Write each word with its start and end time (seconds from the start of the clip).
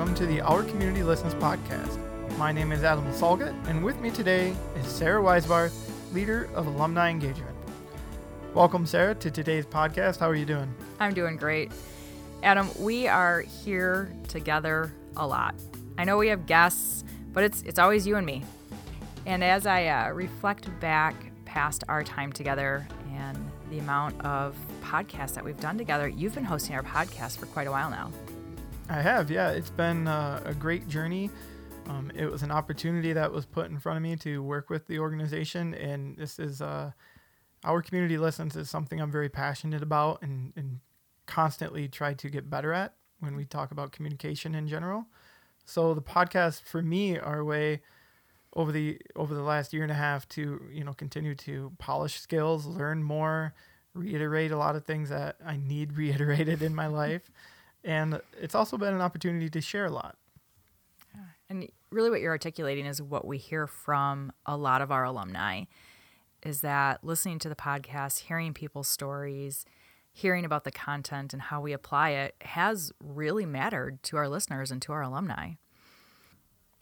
Welcome 0.00 0.16
to 0.16 0.24
the 0.24 0.40
Our 0.40 0.62
Community 0.62 1.02
Listens 1.02 1.34
podcast. 1.34 1.98
My 2.38 2.52
name 2.52 2.72
is 2.72 2.84
Adam 2.84 3.04
Salget, 3.12 3.54
and 3.66 3.84
with 3.84 4.00
me 4.00 4.10
today 4.10 4.56
is 4.74 4.86
Sarah 4.86 5.22
Weisbarth, 5.22 5.74
leader 6.14 6.48
of 6.54 6.66
alumni 6.66 7.10
engagement. 7.10 7.54
Welcome, 8.54 8.86
Sarah, 8.86 9.14
to 9.16 9.30
today's 9.30 9.66
podcast. 9.66 10.18
How 10.18 10.30
are 10.30 10.34
you 10.34 10.46
doing? 10.46 10.74
I'm 11.00 11.12
doing 11.12 11.36
great. 11.36 11.70
Adam, 12.42 12.70
we 12.78 13.08
are 13.08 13.42
here 13.42 14.10
together 14.26 14.90
a 15.18 15.26
lot. 15.26 15.54
I 15.98 16.04
know 16.04 16.16
we 16.16 16.28
have 16.28 16.46
guests, 16.46 17.04
but 17.34 17.44
it's 17.44 17.60
it's 17.64 17.78
always 17.78 18.06
you 18.06 18.16
and 18.16 18.24
me. 18.24 18.42
And 19.26 19.44
as 19.44 19.66
I 19.66 19.88
uh, 19.88 20.12
reflect 20.12 20.70
back 20.80 21.14
past 21.44 21.84
our 21.90 22.02
time 22.02 22.32
together 22.32 22.88
and 23.12 23.36
the 23.68 23.80
amount 23.80 24.18
of 24.22 24.56
podcasts 24.82 25.34
that 25.34 25.44
we've 25.44 25.60
done 25.60 25.76
together, 25.76 26.08
you've 26.08 26.34
been 26.34 26.44
hosting 26.44 26.74
our 26.74 26.82
podcast 26.82 27.36
for 27.36 27.44
quite 27.44 27.66
a 27.66 27.70
while 27.70 27.90
now. 27.90 28.10
I 28.90 29.02
have, 29.02 29.30
yeah. 29.30 29.50
It's 29.50 29.70
been 29.70 30.08
uh, 30.08 30.42
a 30.44 30.52
great 30.52 30.88
journey. 30.88 31.30
Um, 31.86 32.10
it 32.12 32.26
was 32.26 32.42
an 32.42 32.50
opportunity 32.50 33.12
that 33.12 33.30
was 33.30 33.46
put 33.46 33.70
in 33.70 33.78
front 33.78 33.98
of 33.98 34.02
me 34.02 34.16
to 34.16 34.42
work 34.42 34.68
with 34.68 34.88
the 34.88 34.98
organization, 34.98 35.74
and 35.74 36.16
this 36.16 36.40
is 36.40 36.60
uh, 36.60 36.90
our 37.62 37.82
community 37.82 38.18
listens 38.18 38.56
is 38.56 38.68
something 38.68 39.00
I'm 39.00 39.12
very 39.12 39.28
passionate 39.28 39.84
about 39.84 40.22
and, 40.22 40.52
and 40.56 40.80
constantly 41.26 41.86
try 41.86 42.14
to 42.14 42.28
get 42.28 42.50
better 42.50 42.72
at 42.72 42.94
when 43.20 43.36
we 43.36 43.44
talk 43.44 43.70
about 43.70 43.92
communication 43.92 44.56
in 44.56 44.66
general. 44.66 45.06
So 45.64 45.94
the 45.94 46.02
podcast 46.02 46.62
for 46.64 46.82
me 46.82 47.16
are 47.16 47.38
a 47.38 47.44
way 47.44 47.82
over 48.56 48.72
the 48.72 49.00
over 49.14 49.34
the 49.34 49.42
last 49.42 49.72
year 49.72 49.84
and 49.84 49.92
a 49.92 49.94
half 49.94 50.28
to 50.30 50.62
you 50.72 50.82
know 50.82 50.94
continue 50.94 51.36
to 51.36 51.70
polish 51.78 52.18
skills, 52.18 52.66
learn 52.66 53.04
more, 53.04 53.54
reiterate 53.94 54.50
a 54.50 54.56
lot 54.56 54.74
of 54.74 54.84
things 54.84 55.10
that 55.10 55.36
I 55.46 55.58
need 55.58 55.92
reiterated 55.96 56.60
in 56.60 56.74
my 56.74 56.88
life, 56.88 57.30
and 57.84 58.20
it's 58.40 58.54
also 58.54 58.76
been 58.76 58.94
an 58.94 59.00
opportunity 59.00 59.48
to 59.50 59.60
share 59.60 59.86
a 59.86 59.90
lot. 59.90 60.16
And 61.48 61.68
really, 61.90 62.10
what 62.10 62.20
you're 62.20 62.30
articulating 62.30 62.86
is 62.86 63.02
what 63.02 63.26
we 63.26 63.36
hear 63.36 63.66
from 63.66 64.32
a 64.46 64.56
lot 64.56 64.82
of 64.82 64.92
our 64.92 65.04
alumni 65.04 65.64
is 66.42 66.60
that 66.60 67.04
listening 67.04 67.38
to 67.40 67.48
the 67.48 67.56
podcast, 67.56 68.20
hearing 68.20 68.54
people's 68.54 68.88
stories, 68.88 69.64
hearing 70.12 70.44
about 70.44 70.64
the 70.64 70.70
content 70.70 71.32
and 71.32 71.42
how 71.42 71.60
we 71.60 71.72
apply 71.72 72.10
it 72.10 72.34
has 72.42 72.92
really 73.02 73.46
mattered 73.46 74.02
to 74.04 74.16
our 74.16 74.28
listeners 74.28 74.70
and 74.70 74.80
to 74.82 74.92
our 74.92 75.02
alumni. 75.02 75.52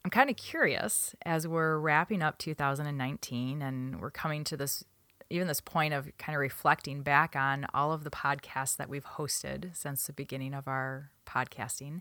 I'm 0.05 0.11
kind 0.11 0.31
of 0.31 0.37
curious 0.37 1.15
as 1.27 1.47
we're 1.47 1.79
wrapping 1.79 2.23
up 2.23 2.39
2019 2.39 3.61
and 3.61 4.01
we're 4.01 4.11
coming 4.11 4.45
to 4.45 4.57
this 4.57 4.85
even 5.31 5.47
this 5.47 5.61
point 5.61 5.95
of 5.95 6.11
kind 6.19 6.34
of 6.34 6.41
reflecting 6.41 7.03
back 7.03 7.37
on 7.37 7.67
all 7.75 7.93
of 7.93 8.05
the 8.05 8.11
podcasts 8.11 8.77
that 8.77 8.89
we've 8.89 9.05
hosted 9.05 9.77
since 9.77 10.07
the 10.07 10.12
beginning 10.12 10.55
of 10.55 10.67
our 10.67 11.11
podcasting. 11.27 12.01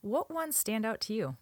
What 0.00 0.30
ones 0.30 0.56
stand 0.56 0.86
out 0.86 1.00
to 1.02 1.14
you? 1.14 1.36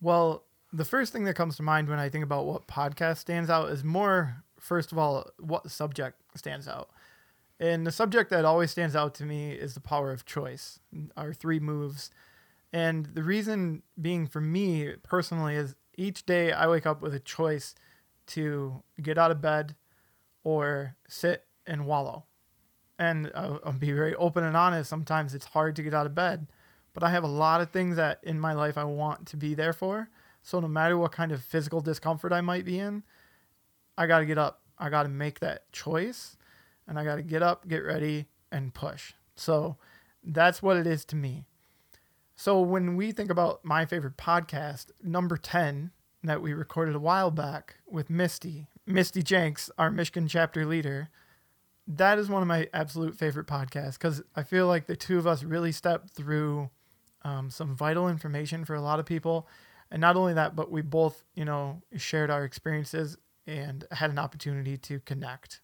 Well, 0.00 0.44
the 0.72 0.84
first 0.84 1.12
thing 1.12 1.24
that 1.24 1.34
comes 1.34 1.56
to 1.56 1.62
mind 1.62 1.88
when 1.88 1.98
I 1.98 2.08
think 2.08 2.22
about 2.22 2.46
what 2.46 2.68
podcast 2.68 3.18
stands 3.18 3.50
out 3.50 3.70
is 3.70 3.82
more, 3.82 4.44
first 4.60 4.92
of 4.92 4.98
all, 4.98 5.28
what 5.38 5.70
subject 5.70 6.20
stands 6.36 6.68
out. 6.68 6.90
And 7.58 7.86
the 7.86 7.90
subject 7.90 8.30
that 8.30 8.44
always 8.44 8.70
stands 8.70 8.94
out 8.94 9.14
to 9.16 9.24
me 9.24 9.52
is 9.52 9.74
the 9.74 9.80
power 9.80 10.12
of 10.12 10.24
choice, 10.24 10.78
our 11.16 11.32
three 11.32 11.58
moves. 11.58 12.10
And 12.72 13.06
the 13.06 13.24
reason 13.24 13.82
being 14.00 14.28
for 14.28 14.40
me 14.40 14.92
personally 15.02 15.56
is 15.56 15.74
each 15.96 16.24
day 16.24 16.52
I 16.52 16.68
wake 16.68 16.86
up 16.86 17.02
with 17.02 17.14
a 17.14 17.18
choice 17.18 17.74
to 18.28 18.82
get 19.02 19.18
out 19.18 19.32
of 19.32 19.40
bed 19.40 19.74
or 20.44 20.96
sit 21.08 21.44
and 21.66 21.86
wallow. 21.86 22.24
And 22.98 23.30
I'll, 23.34 23.60
I'll 23.64 23.72
be 23.72 23.92
very 23.92 24.14
open 24.16 24.44
and 24.44 24.56
honest. 24.56 24.90
Sometimes 24.90 25.34
it's 25.34 25.46
hard 25.46 25.76
to 25.76 25.82
get 25.82 25.94
out 25.94 26.06
of 26.06 26.14
bed, 26.14 26.46
but 26.94 27.02
I 27.02 27.10
have 27.10 27.24
a 27.24 27.28
lot 27.28 27.60
of 27.60 27.70
things 27.70 27.96
that 27.96 28.20
in 28.22 28.40
my 28.40 28.52
life 28.52 28.76
I 28.76 28.84
want 28.84 29.26
to 29.28 29.36
be 29.36 29.54
there 29.54 29.72
for. 29.72 30.08
So 30.42 30.60
no 30.60 30.68
matter 30.68 30.96
what 30.96 31.12
kind 31.12 31.30
of 31.30 31.42
physical 31.42 31.80
discomfort 31.80 32.32
I 32.32 32.40
might 32.40 32.64
be 32.64 32.78
in, 32.78 33.02
I 33.96 34.06
got 34.06 34.20
to 34.20 34.26
get 34.26 34.38
up. 34.38 34.62
I 34.78 34.90
got 34.90 35.02
to 35.04 35.08
make 35.08 35.40
that 35.40 35.70
choice 35.72 36.36
and 36.86 36.98
I 36.98 37.04
got 37.04 37.16
to 37.16 37.22
get 37.22 37.42
up, 37.42 37.68
get 37.68 37.84
ready, 37.84 38.26
and 38.50 38.72
push. 38.72 39.12
So 39.36 39.76
that's 40.24 40.62
what 40.62 40.76
it 40.76 40.86
is 40.86 41.04
to 41.06 41.16
me. 41.16 41.44
So 42.34 42.60
when 42.60 42.96
we 42.96 43.12
think 43.12 43.30
about 43.30 43.64
my 43.64 43.84
favorite 43.84 44.16
podcast, 44.16 44.86
number 45.02 45.36
10 45.36 45.90
that 46.22 46.40
we 46.40 46.52
recorded 46.52 46.94
a 46.94 47.00
while 47.00 47.30
back 47.30 47.76
with 47.86 48.10
Misty, 48.10 48.68
Misty 48.88 49.22
Jenks, 49.22 49.70
our 49.78 49.90
Michigan 49.90 50.26
chapter 50.26 50.64
leader, 50.64 51.10
that 51.86 52.18
is 52.18 52.28
one 52.28 52.42
of 52.42 52.48
my 52.48 52.68
absolute 52.72 53.16
favorite 53.16 53.46
podcasts 53.46 53.94
because 53.94 54.22
I 54.34 54.42
feel 54.42 54.66
like 54.66 54.86
the 54.86 54.96
two 54.96 55.18
of 55.18 55.26
us 55.26 55.42
really 55.42 55.72
stepped 55.72 56.10
through 56.10 56.70
um, 57.22 57.50
some 57.50 57.76
vital 57.76 58.08
information 58.08 58.64
for 58.64 58.74
a 58.74 58.80
lot 58.80 58.98
of 58.98 59.06
people. 59.06 59.48
And 59.90 60.00
not 60.00 60.16
only 60.16 60.34
that, 60.34 60.54
but 60.54 60.70
we 60.70 60.82
both, 60.82 61.24
you 61.34 61.44
know, 61.44 61.82
shared 61.96 62.30
our 62.30 62.44
experiences 62.44 63.16
and 63.46 63.86
had 63.90 64.10
an 64.10 64.18
opportunity 64.18 64.76
to 64.76 65.00
connect. 65.00 65.60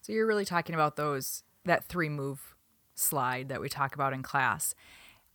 So 0.00 0.12
you're 0.12 0.26
really 0.26 0.46
talking 0.46 0.74
about 0.74 0.96
those 0.96 1.42
that 1.66 1.84
three 1.84 2.08
move 2.08 2.56
slide 2.94 3.50
that 3.50 3.60
we 3.60 3.68
talk 3.68 3.94
about 3.94 4.14
in 4.14 4.22
class, 4.22 4.74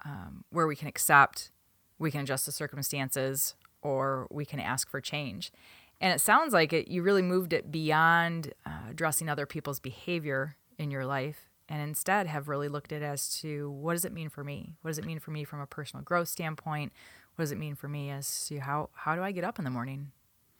um, 0.03 0.43
where 0.49 0.65
we 0.65 0.75
can 0.75 0.87
accept, 0.87 1.51
we 1.99 2.09
can 2.09 2.21
adjust 2.21 2.47
the 2.47 2.51
circumstances, 2.51 3.53
or 3.83 4.27
we 4.31 4.45
can 4.45 4.59
ask 4.59 4.89
for 4.89 4.99
change. 4.99 5.51
And 6.01 6.13
it 6.13 6.19
sounds 6.19 6.53
like 6.53 6.73
it. 6.73 6.87
You 6.87 7.01
really 7.01 7.21
moved 7.21 7.53
it 7.53 7.71
beyond 7.71 8.53
uh, 8.65 8.89
addressing 8.89 9.29
other 9.29 9.45
people's 9.45 9.79
behavior 9.79 10.57
in 10.77 10.91
your 10.91 11.05
life, 11.05 11.49
and 11.69 11.81
instead 11.81 12.27
have 12.27 12.49
really 12.49 12.67
looked 12.67 12.91
at 12.91 13.01
as 13.01 13.39
to 13.39 13.71
what 13.71 13.93
does 13.93 14.03
it 14.03 14.11
mean 14.11 14.29
for 14.29 14.43
me? 14.43 14.75
What 14.81 14.89
does 14.89 14.97
it 14.97 15.05
mean 15.05 15.19
for 15.19 15.31
me 15.31 15.43
from 15.43 15.61
a 15.61 15.67
personal 15.67 16.03
growth 16.03 16.27
standpoint? 16.27 16.91
What 17.35 17.43
does 17.43 17.51
it 17.51 17.57
mean 17.57 17.75
for 17.75 17.87
me 17.87 18.09
as 18.09 18.47
to 18.47 18.59
how 18.59 18.89
how 18.93 19.15
do 19.15 19.23
I 19.23 19.31
get 19.31 19.43
up 19.43 19.59
in 19.59 19.65
the 19.65 19.71
morning? 19.71 20.11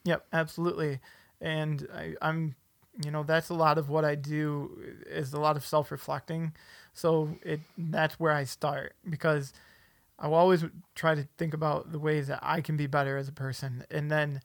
Yep, 0.06 0.26
absolutely. 0.32 1.00
And 1.42 1.88
I, 1.94 2.16
I'm 2.22 2.56
you 3.04 3.12
know 3.12 3.24
that's 3.24 3.50
a 3.50 3.54
lot 3.54 3.78
of 3.78 3.90
what 3.90 4.06
i 4.06 4.16
do 4.16 4.78
is 5.08 5.34
a 5.34 5.40
lot 5.40 5.56
of 5.56 5.66
self-reflecting 5.66 6.54
so 6.94 7.36
it 7.44 7.60
that's 7.78 8.20
where 8.20 8.32
i 8.32 8.44
start 8.44 8.94
because 9.10 9.54
i 10.20 10.28
will 10.28 10.36
always 10.36 10.64
try 10.96 11.16
to 11.16 11.28
think 11.38 11.54
about 11.54 11.92
the 11.92 12.00
ways 12.00 12.28
that 12.28 12.40
i 12.42 12.62
can 12.62 12.78
be 12.78 12.88
better 12.88 13.18
as 13.18 13.28
a 13.28 13.32
person 13.32 13.84
and 13.90 14.12
then 14.12 14.42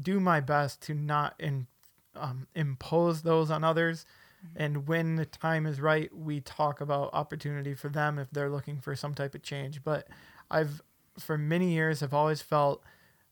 do 0.00 0.20
my 0.20 0.40
best 0.40 0.82
to 0.82 0.94
not 0.94 1.34
in, 1.38 1.66
um, 2.14 2.46
impose 2.54 3.22
those 3.22 3.50
on 3.50 3.64
others 3.64 4.04
mm-hmm. 4.44 4.62
and 4.62 4.88
when 4.88 5.16
the 5.16 5.26
time 5.26 5.66
is 5.66 5.80
right 5.80 6.14
we 6.16 6.40
talk 6.40 6.80
about 6.80 7.10
opportunity 7.12 7.74
for 7.74 7.88
them 7.88 8.18
if 8.18 8.30
they're 8.30 8.50
looking 8.50 8.80
for 8.80 8.94
some 8.94 9.14
type 9.14 9.34
of 9.34 9.42
change 9.42 9.82
but 9.84 10.08
i've 10.50 10.82
for 11.18 11.36
many 11.38 11.72
years 11.72 12.00
have 12.00 12.14
always 12.14 12.42
felt 12.42 12.82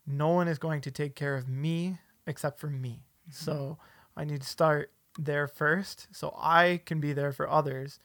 no 0.07 0.29
one 0.29 0.49
is 0.49 0.59
going 0.59 0.81
to 0.81 0.91
take 0.91 1.15
care 1.15 1.37
of 1.37 1.49
me 1.49 1.99
except 2.27 2.59
for 2.59 2.69
me 2.69 3.03
mm-hmm. 3.29 3.33
so 3.33 3.79
I 4.17 4.25
need 4.25 4.41
to 4.41 4.49
start 4.49 4.91
there 5.19 5.47
first 5.47 6.09
so 6.13 6.35
I 6.39 6.81
can 6.85 7.01
be 7.01 7.13
there 7.13 7.33
for 7.33 7.49
others. 7.49 7.99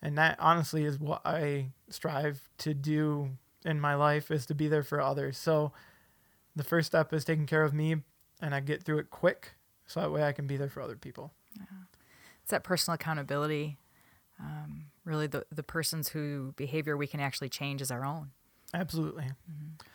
And 0.00 0.16
that 0.16 0.36
honestly 0.38 0.84
is 0.84 0.98
what 0.98 1.20
I 1.24 1.70
strive 1.90 2.48
to 2.58 2.72
do 2.72 3.30
in 3.64 3.80
my 3.80 3.94
life 3.94 4.30
is 4.30 4.46
to 4.46 4.54
be 4.54 4.68
there 4.68 4.82
for 4.82 5.00
others. 5.00 5.36
So 5.36 5.72
the 6.58 6.64
first 6.64 6.86
step 6.86 7.12
is 7.12 7.24
taking 7.24 7.46
care 7.46 7.62
of 7.62 7.72
me 7.72 7.96
and 8.40 8.54
I 8.54 8.60
get 8.60 8.82
through 8.82 8.98
it 8.98 9.10
quick 9.10 9.52
so 9.86 10.00
that 10.00 10.10
way 10.10 10.22
I 10.22 10.32
can 10.32 10.46
be 10.46 10.56
there 10.56 10.68
for 10.68 10.82
other 10.82 10.96
people. 10.96 11.32
Yeah. 11.56 11.64
It's 12.42 12.50
that 12.50 12.64
personal 12.64 12.94
accountability. 12.94 13.78
Um, 14.40 14.86
really, 15.04 15.26
the, 15.26 15.44
the 15.50 15.62
person's 15.62 16.08
who 16.08 16.52
behavior 16.56 16.96
we 16.96 17.06
can 17.06 17.20
actually 17.20 17.48
change 17.48 17.82
is 17.82 17.90
our 17.90 18.04
own. 18.04 18.30
Absolutely. 18.74 19.24
Mm-hmm. 19.24 19.86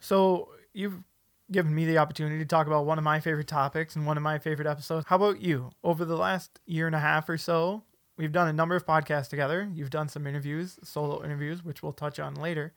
So 0.00 0.48
you've 0.72 1.02
given 1.50 1.74
me 1.74 1.84
the 1.84 1.98
opportunity 1.98 2.38
to 2.38 2.44
talk 2.44 2.66
about 2.66 2.86
one 2.86 2.98
of 2.98 3.04
my 3.04 3.20
favorite 3.20 3.46
topics 3.46 3.94
and 3.96 4.04
one 4.04 4.16
of 4.16 4.22
my 4.22 4.38
favorite 4.38 4.66
episodes. 4.66 5.06
How 5.08 5.16
about 5.16 5.40
you? 5.40 5.70
Over 5.84 6.04
the 6.04 6.16
last 6.16 6.60
year 6.66 6.86
and 6.86 6.96
a 6.96 7.00
half 7.00 7.28
or 7.28 7.38
so, 7.38 7.84
we've 8.16 8.32
done 8.32 8.48
a 8.48 8.52
number 8.52 8.74
of 8.74 8.84
podcasts 8.84 9.28
together. 9.28 9.68
You've 9.72 9.90
done 9.90 10.08
some 10.08 10.26
interviews, 10.26 10.78
solo 10.82 11.24
interviews, 11.24 11.64
which 11.64 11.82
we'll 11.82 11.92
touch 11.92 12.18
on 12.18 12.34
later. 12.34 12.72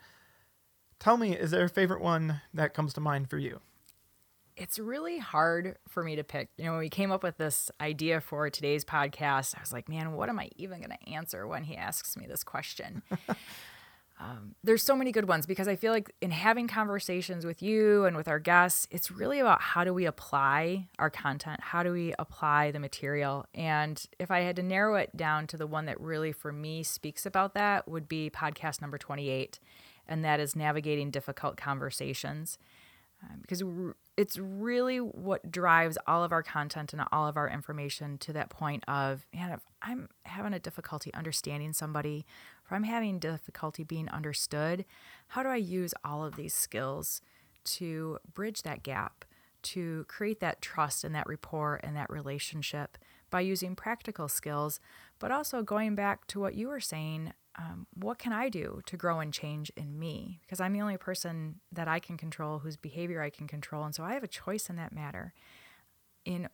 Tell 1.00 1.16
me, 1.16 1.34
is 1.34 1.52
there 1.52 1.64
a 1.64 1.70
favorite 1.70 2.02
one 2.02 2.42
that 2.54 2.74
comes 2.74 2.94
to 2.94 3.02
mind 3.02 3.30
for 3.30 3.38
you? 3.38 3.62
It's 4.58 4.78
really 4.78 5.18
hard 5.18 5.78
for 5.88 6.04
me 6.04 6.18
to 6.18 6.26
pick. 6.26 6.50
You 6.58 6.66
know, 6.66 6.72
when 6.72 6.82
we 6.82 6.90
came 6.90 7.12
up 7.12 7.24
with 7.24 7.38
this 7.38 7.72
idea 7.80 8.20
for 8.20 8.50
today's 8.50 8.84
podcast, 8.84 9.56
I 9.56 9.62
was 9.62 9.72
like, 9.72 9.88
man, 9.88 10.12
what 10.12 10.28
am 10.28 10.38
I 10.38 10.50
even 10.58 10.80
going 10.80 10.92
to 10.92 11.14
answer 11.14 11.48
when 11.48 11.64
he 11.64 11.78
asks 11.78 12.18
me 12.18 12.28
this 12.28 12.44
question? 12.44 13.02
um, 14.20 14.56
there's 14.66 14.84
so 14.84 14.98
many 14.98 15.14
good 15.14 15.30
ones 15.30 15.46
because 15.46 15.70
I 15.70 15.78
feel 15.78 15.94
like 15.94 16.14
in 16.20 16.32
having 16.32 16.68
conversations 16.68 17.46
with 17.46 17.62
you 17.62 18.04
and 18.04 18.18
with 18.18 18.28
our 18.28 18.40
guests, 18.40 18.86
it's 18.92 19.10
really 19.10 19.40
about 19.40 19.62
how 19.62 19.86
do 19.86 19.94
we 19.94 20.06
apply 20.06 20.90
our 21.00 21.10
content? 21.10 21.62
How 21.62 21.82
do 21.82 21.94
we 21.94 22.14
apply 22.20 22.72
the 22.72 22.80
material? 22.80 23.46
And 23.56 24.04
if 24.20 24.30
I 24.30 24.42
had 24.42 24.58
to 24.58 24.64
narrow 24.64 24.96
it 24.96 25.16
down 25.16 25.48
to 25.48 25.58
the 25.58 25.68
one 25.68 25.86
that 25.86 26.02
really 26.02 26.34
for 26.34 26.52
me 26.52 26.84
speaks 26.84 27.26
about 27.26 27.54
that, 27.54 27.88
would 27.88 28.10
be 28.10 28.30
podcast 28.30 28.82
number 28.82 28.98
28, 28.98 29.62
and 30.10 30.26
that 30.26 30.42
is 30.42 30.56
navigating 30.56 31.12
difficult 31.12 31.56
conversations. 31.56 32.58
Um, 33.22 33.40
because 33.42 33.62
it's 34.16 34.38
really 34.38 34.98
what 34.98 35.52
drives 35.52 35.98
all 36.08 36.24
of 36.24 36.32
our 36.32 36.44
content 36.44 36.94
and 36.94 37.04
all 37.12 37.28
of 37.28 37.36
our 37.36 37.50
information 37.50 38.18
to 38.20 38.34
that 38.34 38.50
point 38.50 38.84
of, 38.88 39.26
man, 39.34 39.52
if 39.52 39.60
I'm 39.82 40.08
having 40.24 40.54
a 40.54 40.60
difficulty 40.60 41.14
understanding 41.14 41.74
somebody, 41.74 42.26
if 42.66 42.72
I'm 42.72 42.84
having 42.84 43.20
difficulty 43.20 43.84
being 43.84 44.08
understood, 44.10 44.86
how 45.30 45.44
do 45.44 45.50
I 45.50 45.58
use 45.58 45.94
all 46.04 46.24
of 46.24 46.38
these 46.38 46.54
skills 46.54 47.22
to 47.66 48.20
bridge 48.34 48.62
that 48.62 48.84
gap, 48.84 49.26
to 49.62 50.06
create 50.08 50.40
that 50.40 50.62
trust 50.62 51.04
and 51.04 51.14
that 51.14 51.28
rapport 51.28 51.82
and 51.84 51.96
that 51.98 52.10
relationship 52.10 52.98
by 53.30 53.42
using 53.42 53.76
practical 53.76 54.30
skills, 54.30 54.80
but 55.20 55.30
also 55.30 55.62
going 55.62 55.94
back 55.94 56.26
to 56.28 56.40
what 56.40 56.56
you 56.56 56.70
were 56.70 56.80
saying 56.80 57.34
um, 57.60 57.88
what 57.94 58.18
can 58.18 58.32
I 58.32 58.48
do 58.48 58.82
to 58.86 58.96
grow 58.96 59.20
and 59.20 59.34
change 59.34 59.70
in 59.76 60.00
me? 60.00 60.40
Because 60.42 60.62
I'm 60.62 60.72
the 60.72 60.82
only 60.82 60.96
person 60.96 61.60
that 61.74 61.90
I 61.90 62.00
can 62.00 62.16
control, 62.16 62.60
whose 62.60 62.78
behavior 62.78 63.22
I 63.22 63.30
can 63.30 63.48
control, 63.48 63.84
and 63.84 63.94
so 63.94 64.04
I 64.04 64.14
have 64.14 64.24
a 64.24 64.28
choice 64.28 64.70
in 64.70 64.78
that 64.78 64.94
matter. 64.94 65.34
In 66.24 66.48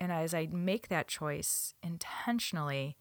and 0.00 0.10
as 0.12 0.34
I 0.34 0.48
make 0.50 0.88
that 0.88 1.06
choice 1.06 1.74
intentionally, 1.82 2.96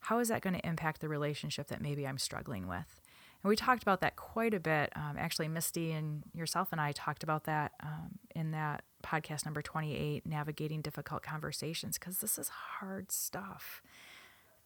how 0.00 0.18
is 0.18 0.28
that 0.28 0.40
going 0.40 0.54
to 0.54 0.66
impact 0.66 1.00
the 1.00 1.08
relationship 1.08 1.68
that 1.68 1.80
maybe 1.80 2.06
I'm 2.06 2.18
struggling 2.18 2.68
with? 2.68 3.00
And 3.42 3.48
we 3.48 3.56
talked 3.56 3.82
about 3.82 4.00
that 4.00 4.16
quite 4.16 4.54
a 4.54 4.60
bit. 4.60 4.92
Um, 4.96 5.16
actually, 5.16 5.48
Misty 5.48 5.92
and 5.92 6.24
yourself 6.34 6.68
and 6.72 6.80
I 6.80 6.92
talked 6.92 7.22
about 7.22 7.44
that 7.44 7.72
um, 7.82 8.18
in 8.34 8.50
that 8.52 8.82
podcast 9.04 9.44
number 9.44 9.62
28, 9.62 10.26
Navigating 10.26 10.80
Difficult 10.80 11.22
Conversations, 11.22 11.98
because 11.98 12.18
this 12.18 12.38
is 12.38 12.48
hard 12.48 13.12
stuff. 13.12 13.82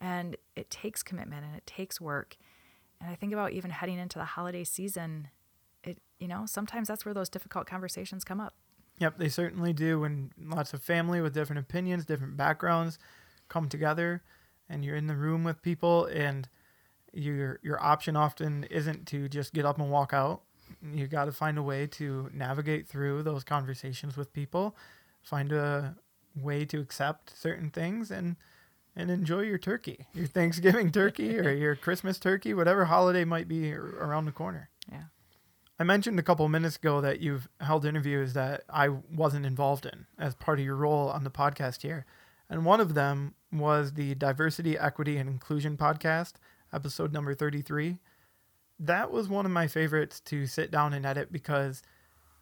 And 0.03 0.37
it 0.57 0.69
takes 0.69 1.03
commitment 1.03 1.45
and 1.47 1.55
it 1.55 1.65
takes 1.65 2.01
work. 2.01 2.37
And 3.01 3.09
I 3.09 3.15
think 3.15 3.33
about 3.33 3.53
even 3.53 3.71
heading 3.71 3.99
into 3.99 4.19
the 4.19 4.25
holiday 4.25 4.65
season, 4.65 5.29
it 5.85 5.99
you 6.19 6.27
know, 6.29 6.45
sometimes 6.45 6.89
that's 6.89 7.05
where 7.05 7.15
those 7.15 7.29
difficult 7.29 7.67
conversations 7.67 8.25
come 8.25 8.41
up. 8.41 8.55
Yep, 8.99 9.19
they 9.19 9.29
certainly 9.29 9.73
do 9.73 10.01
when 10.01 10.33
lots 10.39 10.75
of 10.75 10.83
family 10.83 11.21
with 11.21 11.33
different 11.33 11.61
opinions, 11.61 12.05
different 12.05 12.37
backgrounds 12.37 12.99
come 13.49 13.69
together 13.69 14.23
and 14.69 14.85
you're 14.85 14.97
in 14.97 15.07
the 15.07 15.17
room 15.17 15.45
with 15.45 15.63
people 15.63 16.07
and 16.07 16.49
your 17.13 17.61
your 17.63 17.83
option 17.83 18.17
often 18.17 18.65
isn't 18.65 19.07
to 19.07 19.29
just 19.29 19.53
get 19.53 19.65
up 19.65 19.79
and 19.79 19.91
walk 19.91 20.13
out. 20.13 20.43
You 20.83 21.07
got 21.07 21.27
to 21.27 21.33
find 21.33 21.59
a 21.59 21.63
way 21.63 21.87
to 21.89 22.31
navigate 22.33 22.89
through 22.89 23.23
those 23.23 23.45
conversations 23.45 24.17
with 24.17 24.33
people, 24.33 24.77
find 25.23 25.53
a 25.53 25.97
way 26.35 26.65
to 26.65 26.81
accept 26.81 27.37
certain 27.39 27.71
things 27.71 28.11
and 28.11 28.37
and 28.95 29.11
enjoy 29.11 29.41
your 29.41 29.59
turkey, 29.59 30.07
your 30.15 30.27
Thanksgiving 30.27 30.91
turkey 30.91 31.39
or 31.39 31.51
your 31.55 31.77
Christmas 31.77 32.19
turkey, 32.19 32.55
whatever 32.55 32.87
holiday 32.87 33.25
might 33.25 33.49
be 33.49 33.73
around 33.73 34.27
the 34.27 34.33
corner. 34.33 34.71
Yeah. 34.91 35.05
I 35.79 35.85
mentioned 35.85 36.19
a 36.19 36.23
couple 36.23 36.49
minutes 36.49 36.77
ago 36.77 37.01
that 37.01 37.21
you've 37.21 37.49
held 37.61 37.85
interviews 37.85 38.35
that 38.35 38.63
I 38.69 38.89
wasn't 38.89 39.47
involved 39.47 39.87
in 39.87 40.07
as 40.19 40.35
part 40.35 40.59
of 40.59 40.65
your 40.65 40.77
role 40.77 41.09
on 41.09 41.25
the 41.25 41.31
podcast 41.31 41.83
here. 41.83 42.05
And 42.49 42.65
one 42.65 42.81
of 42.81 42.95
them 42.95 43.35
was 43.51 43.95
the 43.95 44.15
Diversity, 44.15 44.79
Equity, 44.79 45.17
and 45.17 45.29
Inclusion 45.29 45.77
podcast, 45.77 46.35
episode 46.73 47.13
number 47.13 47.35
33. 47.35 47.99
That 48.79 49.11
was 49.11 49.29
one 49.29 49.47
of 49.47 49.53
my 49.53 49.67
favorites 49.67 50.21
to 50.27 50.47
sit 50.47 50.71
down 50.71 50.93
and 50.93 51.07
edit 51.07 51.33
because 51.33 51.83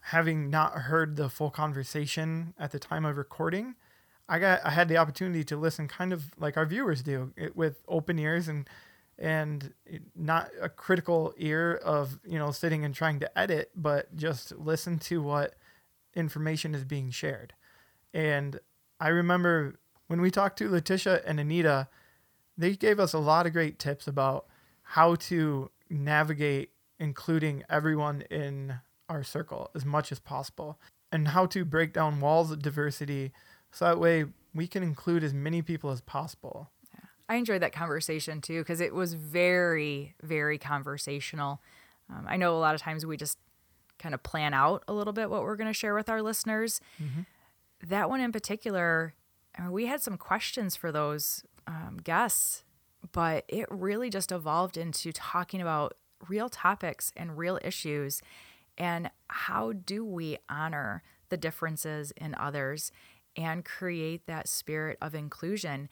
having 0.01 0.51
not 0.51 0.73
heard 0.73 1.17
the 1.17 1.29
full 1.29 1.51
conversation 1.51 2.55
at 2.59 2.73
the 2.73 2.79
time 2.79 3.05
of 3.05 3.17
recording, 3.17 3.75
I 4.31 4.39
got 4.39 4.61
I 4.65 4.71
had 4.71 4.89
the 4.89 4.97
opportunity 4.97 5.43
to 5.45 5.57
listen 5.57 5.89
kind 5.89 6.13
of 6.13 6.31
like 6.39 6.57
our 6.57 6.65
viewers 6.65 7.03
do 7.03 7.33
it, 7.37 7.57
with 7.57 7.83
open 7.89 8.19
ears 8.19 8.47
and 8.47 8.69
and 9.19 9.75
not 10.15 10.51
a 10.63 10.69
critical 10.69 11.35
ear 11.37 11.75
of 11.85 12.21
you 12.25 12.39
know 12.39 12.53
sitting 12.53 12.85
and 12.85 12.95
trying 12.95 13.19
to 13.21 13.39
edit 13.39 13.73
but 13.75 14.17
just 14.17 14.57
listen 14.57 15.01
to 15.01 15.21
what 15.21 15.57
information 16.15 16.75
is 16.75 16.85
being 16.85 17.11
shared. 17.11 17.53
And 18.15 18.61
i 19.01 19.09
remember 19.09 19.81
when 20.07 20.21
we 20.21 20.31
talked 20.31 20.59
to 20.59 20.71
letitia 20.71 21.23
and 21.27 21.41
anita 21.41 21.89
they 22.57 22.77
gave 22.77 23.01
us 23.01 23.13
a 23.13 23.19
lot 23.19 23.47
of 23.47 23.53
great 23.53 23.79
tips 23.79 24.07
about 24.07 24.47
how 24.83 25.17
to 25.17 25.71
navigate 25.89 26.71
including 27.01 27.65
everyone 27.69 28.23
in 28.31 28.75
our 29.09 29.25
circle 29.25 29.71
as 29.75 29.85
much 29.85 30.13
as 30.13 30.21
possible 30.21 30.79
and 31.11 31.29
how 31.29 31.47
to 31.47 31.65
break 31.65 31.93
down 31.93 32.21
walls 32.21 32.53
of 32.53 32.63
diversity 32.63 33.33
so 33.73 33.85
that 33.85 33.99
way 33.99 34.25
we 34.55 34.67
can 34.67 34.83
include 34.83 35.23
as 35.25 35.33
many 35.33 35.63
people 35.63 35.91
as 35.91 36.01
possible. 36.01 36.71
Yeah. 36.95 37.01
I 37.29 37.37
enjoyed 37.37 37.63
that 37.63 37.73
conversation 37.73 38.41
too 38.41 38.61
because 38.61 38.81
it 38.81 38.95
was 38.95 39.15
very, 39.15 40.15
very 40.23 40.59
conversational. 40.59 41.61
Um, 42.09 42.27
I 42.29 42.37
know 42.37 42.57
a 42.57 42.59
lot 42.59 42.75
of 42.75 42.81
times 42.81 43.07
we 43.07 43.17
just 43.17 43.39
kind 43.99 44.15
of 44.15 44.23
plan 44.23 44.55
out 44.55 44.83
a 44.89 44.93
little 44.93 45.13
bit 45.13 45.31
what 45.31 45.43
we're 45.43 45.57
going 45.57 45.69
to 45.69 45.75
share 45.75 45.95
with 45.95 46.09
our 46.09 46.23
listeners. 46.23 46.81
Mm-hmm. 47.01 47.21
That 47.89 48.09
one 48.09 48.21
in 48.21 48.33
particular, 48.33 49.15
I 49.57 49.63
mean, 49.63 49.73
we 49.73 49.87
had 49.87 50.03
some 50.03 50.17
questions 50.17 50.75
for 50.75 50.91
those 50.91 51.45
um, 51.67 51.99
guests, 52.03 52.65
but 53.13 53.45
it 53.49 53.67
really 53.71 54.11
just 54.11 54.33
evolved 54.33 54.77
into 54.77 55.13
talking 55.13 55.61
about 55.61 55.95
real 56.29 56.49
topics 56.49 57.13
and 57.17 57.39
real 57.39 57.59
issues 57.63 58.21
and 58.77 59.11
how 59.29 59.73
do 59.73 60.05
we 60.05 60.39
honor 60.49 61.03
the 61.29 61.37
differences 61.37 62.13
in 62.17 62.35
others 62.35 62.93
and 63.37 63.65
create 63.65 64.27
that 64.27 64.49
spirit 64.49 64.99
of 65.01 65.15
inclusion. 65.15 65.89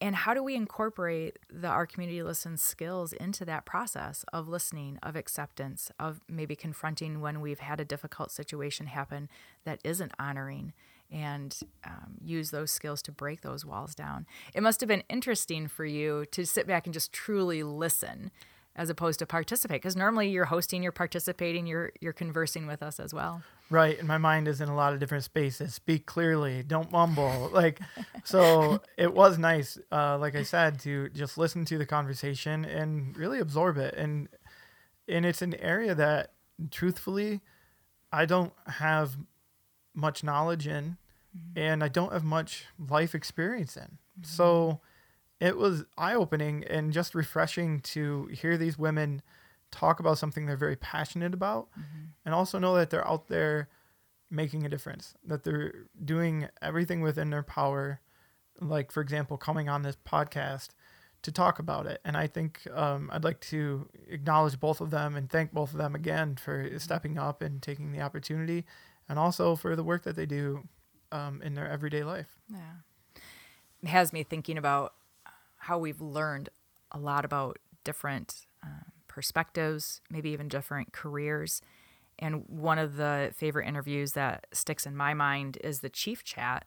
And 0.00 0.16
how 0.16 0.32
do 0.32 0.42
we 0.42 0.54
incorporate 0.54 1.38
the 1.50 1.68
our 1.68 1.86
community 1.86 2.22
listen 2.22 2.56
skills 2.56 3.12
into 3.12 3.44
that 3.44 3.66
process 3.66 4.24
of 4.32 4.48
listening, 4.48 4.98
of 5.02 5.14
acceptance, 5.14 5.90
of 5.98 6.20
maybe 6.28 6.56
confronting 6.56 7.20
when 7.20 7.40
we've 7.40 7.60
had 7.60 7.80
a 7.80 7.84
difficult 7.84 8.30
situation 8.30 8.86
happen 8.86 9.28
that 9.64 9.80
isn't 9.84 10.12
honoring, 10.18 10.72
and 11.10 11.58
um, 11.84 12.14
use 12.22 12.50
those 12.50 12.70
skills 12.70 13.02
to 13.02 13.12
break 13.12 13.40
those 13.42 13.66
walls 13.66 13.94
down. 13.94 14.26
It 14.54 14.62
must 14.62 14.80
have 14.80 14.88
been 14.88 15.02
interesting 15.08 15.68
for 15.68 15.84
you 15.84 16.24
to 16.30 16.46
sit 16.46 16.66
back 16.66 16.86
and 16.86 16.94
just 16.94 17.12
truly 17.12 17.62
listen 17.62 18.30
as 18.76 18.88
opposed 18.88 19.18
to 19.18 19.26
participate 19.26 19.80
because 19.80 19.96
normally 19.96 20.28
you're 20.28 20.46
hosting 20.46 20.82
you're 20.82 20.92
participating 20.92 21.66
you're 21.66 21.92
you're 22.00 22.12
conversing 22.12 22.66
with 22.66 22.82
us 22.82 23.00
as 23.00 23.12
well 23.12 23.42
right 23.68 23.98
and 23.98 24.06
my 24.06 24.18
mind 24.18 24.46
is 24.46 24.60
in 24.60 24.68
a 24.68 24.74
lot 24.74 24.92
of 24.92 25.00
different 25.00 25.24
spaces 25.24 25.74
speak 25.74 26.06
clearly 26.06 26.62
don't 26.62 26.90
mumble 26.92 27.50
like 27.52 27.80
so 28.24 28.80
it 28.96 29.12
was 29.12 29.38
nice 29.38 29.78
uh, 29.92 30.16
like 30.18 30.34
i 30.34 30.42
said 30.42 30.78
to 30.78 31.08
just 31.10 31.36
listen 31.36 31.64
to 31.64 31.78
the 31.78 31.86
conversation 31.86 32.64
and 32.64 33.16
really 33.16 33.40
absorb 33.40 33.76
it 33.76 33.94
and 33.94 34.28
and 35.08 35.26
it's 35.26 35.42
an 35.42 35.54
area 35.56 35.94
that 35.94 36.32
truthfully 36.70 37.40
i 38.12 38.24
don't 38.24 38.52
have 38.66 39.16
much 39.94 40.22
knowledge 40.22 40.66
in 40.66 40.96
mm-hmm. 41.36 41.58
and 41.58 41.82
i 41.82 41.88
don't 41.88 42.12
have 42.12 42.24
much 42.24 42.66
life 42.78 43.14
experience 43.14 43.76
in 43.76 43.82
mm-hmm. 43.82 44.22
so 44.22 44.80
it 45.40 45.56
was 45.56 45.84
eye 45.96 46.14
opening 46.14 46.64
and 46.64 46.92
just 46.92 47.14
refreshing 47.14 47.80
to 47.80 48.26
hear 48.26 48.56
these 48.56 48.78
women 48.78 49.22
talk 49.70 50.00
about 50.00 50.18
something 50.18 50.46
they're 50.46 50.56
very 50.56 50.76
passionate 50.76 51.32
about 51.32 51.68
mm-hmm. 51.72 52.06
and 52.24 52.34
also 52.34 52.58
know 52.58 52.74
that 52.74 52.90
they're 52.90 53.06
out 53.06 53.28
there 53.28 53.68
making 54.30 54.64
a 54.64 54.68
difference, 54.68 55.14
that 55.24 55.44
they're 55.44 55.86
doing 56.04 56.48
everything 56.62 57.00
within 57.00 57.30
their 57.30 57.42
power. 57.42 58.00
Like, 58.60 58.92
for 58.92 59.00
example, 59.00 59.36
coming 59.36 59.68
on 59.68 59.82
this 59.82 59.96
podcast 60.06 60.68
to 61.22 61.32
talk 61.32 61.58
about 61.58 61.86
it. 61.86 62.00
And 62.04 62.16
I 62.16 62.26
think 62.26 62.66
um, 62.74 63.10
I'd 63.12 63.24
like 63.24 63.40
to 63.40 63.88
acknowledge 64.08 64.60
both 64.60 64.80
of 64.80 64.90
them 64.90 65.16
and 65.16 65.28
thank 65.28 65.52
both 65.52 65.72
of 65.72 65.78
them 65.78 65.94
again 65.94 66.36
for 66.36 66.64
mm-hmm. 66.64 66.78
stepping 66.78 67.18
up 67.18 67.42
and 67.42 67.62
taking 67.62 67.92
the 67.92 68.00
opportunity 68.00 68.64
and 69.08 69.18
also 69.18 69.56
for 69.56 69.74
the 69.74 69.82
work 69.82 70.04
that 70.04 70.16
they 70.16 70.26
do 70.26 70.68
um, 71.12 71.42
in 71.42 71.54
their 71.54 71.68
everyday 71.68 72.04
life. 72.04 72.38
Yeah. 72.48 73.20
It 73.82 73.88
has 73.88 74.12
me 74.12 74.22
thinking 74.22 74.58
about 74.58 74.94
how 75.60 75.78
we've 75.78 76.00
learned 76.00 76.48
a 76.90 76.98
lot 76.98 77.24
about 77.24 77.58
different 77.84 78.46
uh, 78.62 78.90
perspectives, 79.08 80.00
maybe 80.10 80.30
even 80.30 80.48
different 80.48 80.92
careers. 80.92 81.60
And 82.18 82.44
one 82.48 82.78
of 82.78 82.96
the 82.96 83.32
favorite 83.34 83.66
interviews 83.66 84.12
that 84.12 84.46
sticks 84.52 84.86
in 84.86 84.96
my 84.96 85.14
mind 85.14 85.58
is 85.62 85.80
the 85.80 85.88
chief 85.88 86.24
chat 86.24 86.66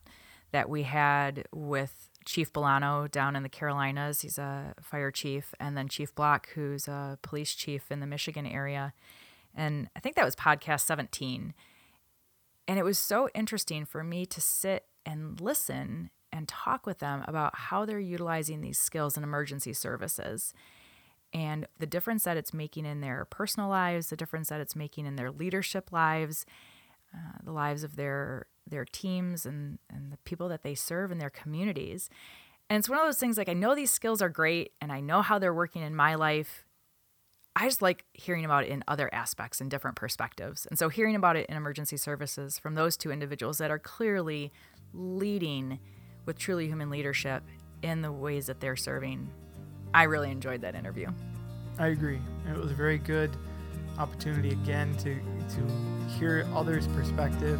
that 0.52 0.70
we 0.70 0.84
had 0.84 1.46
with 1.52 2.10
Chief 2.26 2.54
Bolano 2.54 3.10
down 3.10 3.36
in 3.36 3.44
the 3.44 3.50
Carolinas. 3.50 4.22
He's 4.22 4.38
a 4.38 4.74
fire 4.82 5.12
chief, 5.12 5.54
and 5.60 5.76
then 5.76 5.88
Chief 5.88 6.14
Block, 6.16 6.50
who's 6.56 6.88
a 6.88 7.18
police 7.22 7.54
chief 7.54 7.92
in 7.92 8.00
the 8.00 8.08
Michigan 8.08 8.46
area. 8.46 8.94
And 9.56 9.90
I 9.96 10.00
think 10.00 10.16
that 10.16 10.26
was 10.26 10.36
podcast 10.36 10.82
17. 10.82 11.54
And 12.68 12.80
it 12.80 12.84
was 12.84 12.98
so 12.98 13.30
interesting 13.36 13.86
for 13.86 14.04
me 14.04 14.26
to 14.28 14.40
sit 14.40 14.86
and 15.06 15.40
listen 15.42 16.12
and 16.34 16.48
talk 16.48 16.86
with 16.86 17.00
them 17.00 17.24
about 17.28 17.56
how 17.56 17.86
they're 17.86 18.00
utilizing 18.00 18.60
these 18.60 18.80
skills 18.80 19.16
in 19.16 19.24
emergency 19.24 19.72
services 19.72 20.54
and 21.32 21.68
the 21.80 21.86
difference 21.86 22.24
that 22.24 22.38
it's 22.38 22.54
making 22.54 22.86
in 22.86 23.02
their 23.02 23.25
personal 23.25 23.70
lives, 23.70 24.08
the 24.08 24.18
difference 24.18 24.50
that 24.50 24.60
it's 24.60 24.75
making 24.75 25.06
in 25.06 25.16
their 25.16 25.32
leadership 25.32 25.92
lives, 25.92 26.46
uh, 27.13 27.38
the 27.44 27.52
lives 27.52 27.84
of 27.84 27.96
their 27.96 28.48
their 28.66 28.86
teams 28.86 29.46
and 29.46 29.78
and 29.90 30.12
the 30.12 30.18
people 30.25 30.50
that 30.50 30.63
they 30.63 30.75
serve 30.75 31.12
in 31.12 31.20
their 31.20 31.30
communities. 31.30 32.10
And 32.70 32.80
it's 32.80 32.90
one 32.90 33.00
of 33.00 33.06
those 33.06 33.18
things 33.18 33.38
like 33.38 33.50
I 33.50 33.54
know 33.54 33.75
these 33.75 33.92
skills 33.92 34.22
are 34.22 34.30
great 34.30 34.72
and 34.82 34.92
I 34.92 35.00
know 35.00 35.22
how 35.22 35.38
they're 35.38 35.54
working 35.54 35.84
in 35.84 35.96
my 35.96 36.16
life. 36.16 36.66
I 37.56 37.66
just 37.66 37.84
like 37.84 38.06
hearing 38.13 38.46
about 38.46 38.63
it 38.63 38.70
in 38.70 38.84
other 38.88 39.13
aspects 39.13 39.62
and 39.62 39.70
different 39.70 39.96
perspectives. 39.96 40.66
And 40.66 40.80
so 40.80 40.90
hearing 40.90 41.16
about 41.16 41.36
it 41.36 41.46
in 41.48 41.56
emergency 41.56 41.98
services 41.98 42.58
from 42.58 42.74
those 42.74 42.98
two 42.98 43.12
individuals 43.12 43.60
that 43.60 43.70
are 43.70 43.78
clearly 43.78 44.52
leading 44.92 45.80
with 46.25 46.38
truly 46.38 46.68
human 46.68 46.89
leadership 46.89 47.44
in 47.82 48.01
the 48.01 48.12
ways 48.12 48.46
that 48.48 48.60
they're 48.60 48.75
serving, 48.75 49.30
I 49.94 50.03
really 50.03 50.32
enjoyed 50.32 50.62
that 50.62 50.75
interview. 50.75 51.10
I 51.77 51.88
agree. 51.88 52.20
It 52.50 52.58
was 52.58 52.72
a 52.72 52.75
very 52.75 52.98
good 52.98 53.36
opportunity 53.98 54.50
again 54.50 54.96
to 54.98 55.15
to 55.15 56.10
hear 56.18 56.48
others' 56.53 56.88
perspective. 56.88 57.60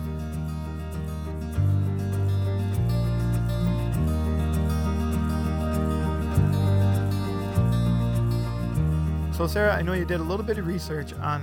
So 9.34 9.48
Sarah, 9.48 9.76
I 9.76 9.82
know 9.82 9.94
you 9.94 10.06
did 10.06 10.20
a 10.20 10.24
little 10.24 10.46
bit 10.46 10.60
of 10.60 10.68
research 10.68 11.12
on 11.14 11.42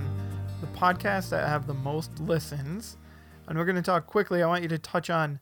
the 0.61 0.67
podcasts 0.67 1.29
that 1.29 1.47
have 1.47 1.67
the 1.67 1.73
most 1.73 2.19
listens, 2.21 2.97
and 3.47 3.57
we're 3.57 3.65
going 3.65 3.75
to 3.75 3.81
talk 3.81 4.07
quickly. 4.07 4.41
I 4.41 4.47
want 4.47 4.63
you 4.63 4.69
to 4.69 4.77
touch 4.77 5.09
on 5.09 5.39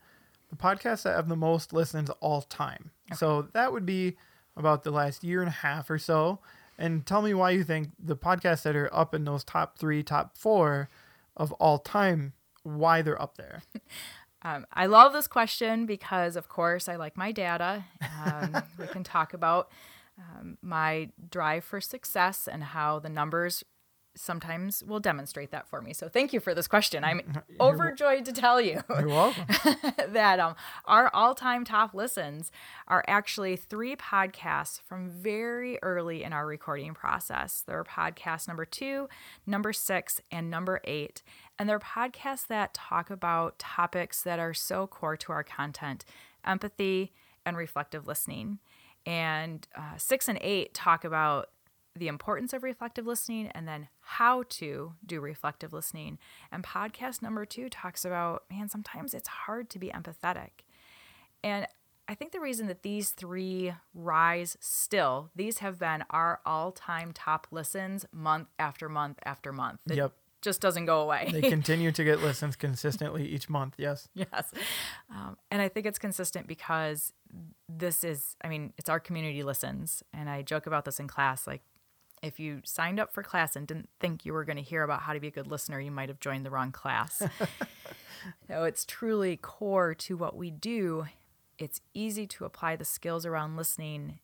the 0.49 0.55
podcasts 0.55 1.03
that 1.03 1.15
have 1.15 1.29
the 1.29 1.35
most 1.35 1.73
listens 1.73 2.09
all 2.19 2.41
time. 2.41 2.91
So 3.15 3.43
that 3.53 3.71
would 3.71 3.85
be 3.85 4.17
about 4.55 4.83
the 4.83 4.91
last 4.91 5.23
year 5.23 5.41
and 5.41 5.49
a 5.49 5.51
half 5.51 5.89
or 5.89 5.97
so. 5.97 6.39
And 6.77 7.05
tell 7.05 7.21
me 7.21 7.33
why 7.33 7.51
you 7.51 7.63
think 7.63 7.89
the 7.99 8.15
podcasts 8.15 8.63
that 8.63 8.75
are 8.75 8.93
up 8.93 9.13
in 9.13 9.25
those 9.25 9.43
top 9.43 9.77
three, 9.77 10.01
top 10.01 10.37
four 10.37 10.89
of 11.35 11.51
all 11.53 11.77
time, 11.77 12.33
why 12.63 13.01
they're 13.01 13.21
up 13.21 13.37
there. 13.37 13.63
Um, 14.41 14.65
I 14.71 14.85
love 14.85 15.11
this 15.11 15.27
question 15.27 15.85
because, 15.85 16.37
of 16.37 16.47
course, 16.47 16.87
I 16.87 16.95
like 16.95 17.17
my 17.17 17.33
data. 17.33 17.83
Um, 18.23 18.63
we 18.77 18.87
can 18.87 19.03
talk 19.03 19.33
about 19.33 19.69
um, 20.17 20.57
my 20.61 21.09
drive 21.29 21.63
for 21.65 21.81
success 21.81 22.47
and 22.49 22.63
how 22.63 22.99
the 22.99 23.09
numbers 23.09 23.63
sometimes 24.19 24.83
will 24.83 24.99
demonstrate 24.99 25.51
that 25.51 25.67
for 25.69 25.81
me. 25.81 25.93
So 25.93 26.09
thank 26.09 26.33
you 26.33 26.41
for 26.41 26.53
this 26.53 26.67
question. 26.67 27.05
I'm 27.05 27.21
overjoyed 27.59 28.25
to 28.25 28.33
tell 28.33 28.59
you 28.59 28.81
You're 28.89 29.33
that 30.09 30.39
um, 30.41 30.55
our 30.85 31.09
all-time 31.13 31.63
top 31.63 31.93
listens 31.93 32.51
are 32.89 33.03
actually 33.07 33.55
three 33.55 33.95
podcasts 33.95 34.81
from 34.81 35.09
very 35.09 35.79
early 35.81 36.23
in 36.23 36.33
our 36.33 36.45
recording 36.45 36.93
process. 36.93 37.63
They're 37.65 37.85
podcast 37.85 38.47
number 38.47 38.65
two, 38.65 39.07
number 39.47 39.71
six, 39.71 40.19
and 40.29 40.49
number 40.49 40.81
eight. 40.83 41.23
And 41.57 41.69
they're 41.69 41.79
podcasts 41.79 42.47
that 42.47 42.73
talk 42.73 43.09
about 43.09 43.57
topics 43.57 44.21
that 44.23 44.39
are 44.39 44.53
so 44.53 44.85
core 44.85 45.15
to 45.17 45.31
our 45.31 45.43
content, 45.43 46.03
empathy 46.45 47.13
and 47.45 47.55
reflective 47.55 48.05
listening. 48.05 48.59
And 49.05 49.65
uh, 49.75 49.95
six 49.97 50.27
and 50.27 50.37
eight 50.41 50.73
talk 50.73 51.05
about 51.05 51.49
the 51.95 52.07
importance 52.07 52.53
of 52.53 52.63
reflective 52.63 53.05
listening 53.07 53.47
and 53.47 53.67
then 53.67 53.87
how 54.01 54.43
to 54.49 54.93
do 55.05 55.19
reflective 55.19 55.73
listening. 55.73 56.17
And 56.51 56.63
podcast 56.63 57.21
number 57.21 57.45
two 57.45 57.69
talks 57.69 58.05
about, 58.05 58.43
man, 58.49 58.69
sometimes 58.69 59.13
it's 59.13 59.27
hard 59.27 59.69
to 59.71 59.79
be 59.79 59.89
empathetic. 59.89 60.63
And 61.43 61.67
I 62.07 62.15
think 62.15 62.31
the 62.31 62.39
reason 62.39 62.67
that 62.67 62.81
these 62.83 63.11
three 63.11 63.73
rise 63.93 64.57
still, 64.59 65.29
these 65.35 65.59
have 65.59 65.77
been 65.79 66.03
our 66.09 66.39
all 66.45 66.71
time 66.71 67.11
top 67.13 67.47
listens 67.51 68.05
month 68.11 68.47
after 68.57 68.89
month 68.89 69.19
after 69.25 69.51
month. 69.53 69.79
It 69.89 69.97
Yep. 69.97 70.13
just 70.41 70.59
doesn't 70.61 70.85
go 70.85 71.01
away. 71.01 71.29
They 71.31 71.41
continue 71.41 71.91
to 71.91 72.03
get 72.03 72.19
listens 72.21 72.55
consistently 72.55 73.27
each 73.27 73.49
month. 73.49 73.75
Yes. 73.77 74.07
yes. 74.15 74.51
Um, 75.11 75.37
and 75.51 75.61
I 75.61 75.67
think 75.69 75.85
it's 75.85 75.99
consistent 75.99 76.47
because 76.47 77.13
this 77.67 78.03
is, 78.03 78.35
I 78.43 78.47
mean, 78.49 78.73
it's 78.77 78.89
our 78.89 78.99
community 78.99 79.43
listens. 79.43 80.01
And 80.13 80.29
I 80.29 80.41
joke 80.41 80.65
about 80.65 80.85
this 80.85 80.99
in 80.99 81.07
class. 81.07 81.45
Like, 81.45 81.61
if 82.21 82.39
you 82.39 82.61
signed 82.63 82.99
up 82.99 83.13
for 83.13 83.23
class 83.23 83.55
and 83.55 83.67
didn't 83.67 83.89
think 83.99 84.25
you 84.25 84.33
were 84.33 84.45
going 84.45 84.57
to 84.57 84.63
hear 84.63 84.83
about 84.83 85.01
how 85.01 85.13
to 85.13 85.19
be 85.19 85.27
a 85.27 85.31
good 85.31 85.47
listener, 85.47 85.79
you 85.79 85.91
might 85.91 86.09
have 86.09 86.19
joined 86.19 86.45
the 86.45 86.51
wrong 86.51 86.71
class. 86.71 87.21
so 88.47 88.63
it's 88.63 88.85
truly 88.85 89.37
core 89.37 89.93
to 89.95 90.17
what 90.17 90.35
we 90.35 90.51
do. 90.51 91.05
It's 91.57 91.81
easy 91.93 92.27
to 92.27 92.45
apply 92.45 92.75
the 92.75 92.85
skills 92.85 93.25
around 93.25 93.57
listening. 93.57 94.19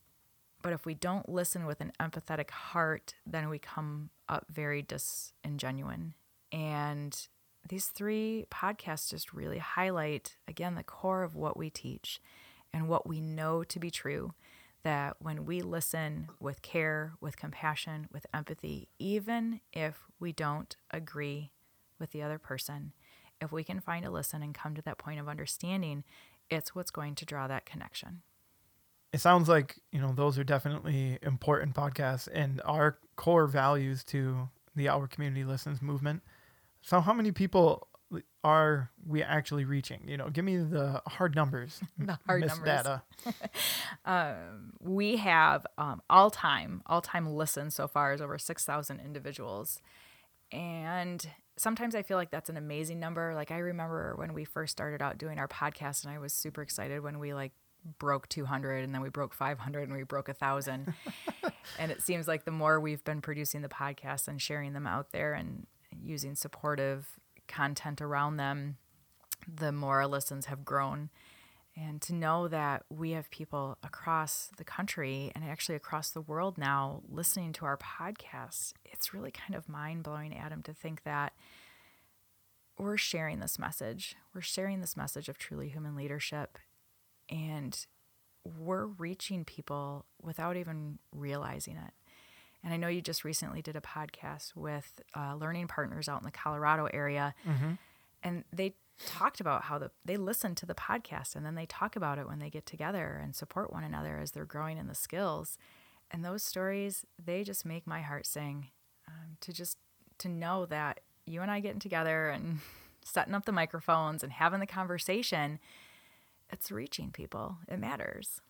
But 0.62 0.74
if 0.74 0.86
we 0.86 0.96
don't 0.96 1.30
listen 1.30 1.66
with 1.66 1.82
an 1.82 1.92
empathetic 2.00 2.50
heart, 2.50 3.16
then 3.26 3.50
we 3.50 3.60
come 3.60 4.10
up 4.28 4.46
very 4.50 4.82
disingenuine. 4.82 6.14
And 6.52 7.28
these 7.68 7.88
three 7.88 8.46
podcasts 8.52 9.10
just 9.10 9.34
really 9.34 9.60
highlight, 9.60 10.38
again, 10.48 10.76
the 10.76 10.84
core 10.84 11.24
of 11.24 11.36
what 11.36 11.58
we 11.58 11.70
teach 11.70 12.22
and 12.74 12.88
what 12.88 13.08
we 13.08 13.22
know 13.22 13.64
to 13.64 13.80
be 13.80 13.92
true. 13.92 14.34
That 14.86 15.18
when 15.20 15.46
we 15.46 15.62
listen 15.62 16.30
with 16.40 16.62
care, 16.62 17.16
with 17.20 17.38
compassion, 17.38 18.08
with 18.14 18.28
empathy, 18.34 18.88
even 19.00 19.60
if 19.74 19.98
we 20.20 20.32
don't 20.32 20.76
agree 20.92 21.52
with 22.00 22.12
the 22.12 22.22
other 22.22 22.38
person, 22.38 22.94
if 23.42 23.52
we 23.52 23.64
can 23.64 23.80
find 23.80 24.06
a 24.06 24.12
listen 24.12 24.44
and 24.44 24.54
come 24.54 24.76
to 24.76 24.84
that 24.84 25.00
point 25.00 25.20
of 25.20 25.28
understanding, 25.28 26.04
it's 26.52 26.76
what's 26.76 26.92
going 26.92 27.16
to 27.16 27.26
draw 27.26 27.48
that 27.48 27.66
connection. 27.66 28.22
It 29.12 29.22
sounds 29.22 29.50
like, 29.50 29.80
you 29.92 30.00
know, 30.00 30.14
those 30.14 30.38
are 30.38 30.44
definitely 30.44 31.18
important 31.24 31.74
podcasts 31.74 32.28
and 32.32 32.62
our 32.64 33.00
core 33.16 33.48
values 33.48 34.04
to 34.06 34.50
the 34.76 34.88
Our 34.88 35.08
Community 35.08 35.44
Listens 35.44 35.82
movement. 35.82 36.22
So, 36.84 37.02
how 37.02 37.14
many 37.14 37.32
people 37.32 37.88
are 38.46 38.92
we 39.08 39.24
actually 39.24 39.66
reaching? 39.66 40.02
You 40.08 40.18
know, 40.18 40.30
give 40.30 40.46
me 40.46 40.58
the 40.58 41.02
hard 41.08 41.36
numbers. 41.36 41.82
The 41.98 42.20
hard 42.28 42.42
Miss 42.42 42.52
numbers. 42.52 43.02
Data. 44.06 44.38
we 44.80 45.18
have 45.18 45.66
um, 45.80 46.04
all 46.10 46.30
time 46.30 46.84
all 46.86 47.02
time 47.02 47.26
listens 47.28 47.74
so 47.74 47.88
far 47.88 48.14
is 48.14 48.22
over 48.22 48.38
6000 48.38 49.00
individuals 49.00 49.82
and 50.52 51.28
sometimes 51.58 51.96
i 51.96 52.04
feel 52.04 52.18
like 52.18 52.30
that's 52.30 52.50
an 52.50 52.58
amazing 52.58 53.00
number 53.00 53.34
like 53.34 53.50
i 53.50 53.58
remember 53.58 54.14
when 54.18 54.34
we 54.34 54.44
first 54.46 54.72
started 54.72 55.02
out 55.02 55.18
doing 55.18 55.40
our 55.40 55.48
podcast 55.48 56.04
and 56.04 56.14
i 56.14 56.20
was 56.20 56.34
super 56.34 56.62
excited 56.62 57.02
when 57.02 57.18
we 57.18 57.34
like 57.34 57.54
broke 57.98 58.28
200 58.30 58.84
and 58.84 58.94
then 58.94 59.02
we 59.02 59.10
broke 59.10 59.34
500 59.34 59.88
and 59.88 59.98
we 59.98 60.04
broke 60.04 60.30
a 60.30 60.34
thousand 60.34 60.94
and 61.80 61.92
it 61.92 62.02
seems 62.02 62.28
like 62.28 62.46
the 62.46 62.52
more 62.52 62.80
we've 62.80 63.04
been 63.04 63.22
producing 63.22 63.62
the 63.62 63.70
podcast 63.70 64.28
and 64.28 64.40
sharing 64.42 64.74
them 64.74 64.86
out 64.86 65.12
there 65.12 65.34
and 65.34 65.66
using 66.04 66.36
supportive 66.36 67.08
content 67.48 68.02
around 68.02 68.38
them 68.38 68.78
the 69.48 69.72
more 69.72 70.02
our 70.02 70.08
listens 70.08 70.48
have 70.48 70.66
grown 70.66 71.10
and 71.78 72.02
to 72.04 72.14
know 72.16 72.48
that 72.48 72.84
we 72.90 73.12
have 73.12 73.30
people 73.30 73.78
across 73.84 74.50
the 74.58 74.64
country 74.64 75.32
and 75.36 75.44
actually 75.44 75.76
across 75.76 76.10
the 76.10 76.22
world 76.22 76.58
now 76.58 77.02
listening 77.10 77.52
to 77.54 77.66
our 77.66 77.78
podcast, 77.78 78.74
it's 78.86 79.14
really 79.14 79.32
kind 79.32 79.56
of 79.56 79.68
mind 79.68 80.04
blowing, 80.04 80.38
Adam, 80.38 80.64
to 80.64 80.74
think 80.74 81.04
that 81.04 81.34
we're 82.78 82.98
sharing 82.98 83.40
this 83.40 83.60
message. 83.60 84.16
We're 84.34 84.42
sharing 84.42 84.80
this 84.80 84.96
message 84.96 85.28
of 85.28 85.38
truly 85.38 85.68
human 85.68 85.96
leadership, 85.96 86.58
and 87.30 87.86
we're 88.46 88.86
reaching 88.86 89.44
people 89.44 90.06
without 90.22 90.56
even 90.56 91.00
realizing 91.12 91.76
it. 91.76 91.94
And 92.66 92.74
I 92.74 92.78
know 92.78 92.88
you 92.88 93.00
just 93.00 93.24
recently 93.24 93.62
did 93.62 93.76
a 93.76 93.82
podcast 93.82 94.56
with 94.56 95.00
uh, 95.16 95.36
learning 95.36 95.68
partners 95.68 96.10
out 96.10 96.20
in 96.20 96.26
the 96.26 96.32
Colorado 96.32 96.88
area, 96.92 97.36
and 98.24 98.44
they 98.52 98.74
talked 99.06 99.40
about 99.40 99.64
how 99.64 99.78
the, 99.78 99.92
they 100.04 100.18
listen 100.18 100.56
to 100.56 100.66
the 100.66 100.74
podcast 100.74 101.36
and 101.36 101.46
then 101.46 101.56
they 101.56 101.66
talk 101.66 101.96
about 101.96 102.18
it 102.18 102.28
when 102.28 102.40
they 102.40 102.50
get 102.50 102.66
together 102.66 103.20
and 103.22 103.36
support 103.36 103.72
one 103.72 103.84
another 103.84 104.18
as 104.18 104.32
they're 104.32 104.46
growing 104.46 104.78
in 104.78 104.88
the 104.88 104.96
skills. 104.96 105.58
And 106.10 106.24
those 106.24 106.44
stories, 106.44 107.06
they 107.24 107.44
just 107.44 107.66
make 107.66 107.86
my 107.86 108.02
heart 108.02 108.26
sing. 108.26 108.70
Um, 109.08 109.38
to 109.42 109.54
just 109.54 109.78
to 110.20 110.30
know 110.30 110.66
that 110.66 111.02
you 111.26 111.42
and 111.42 111.52
I 111.52 111.60
getting 111.60 111.80
together 111.80 112.30
and 112.30 112.60
setting 113.06 113.36
up 113.36 113.46
the 113.46 113.52
microphones 113.52 114.24
and 114.24 114.32
having 114.32 114.60
the 114.60 114.66
conversation, 114.66 115.60
it's 116.50 116.72
reaching 116.72 117.12
people. 117.12 117.58
It 117.68 117.78
matters. 117.78 118.42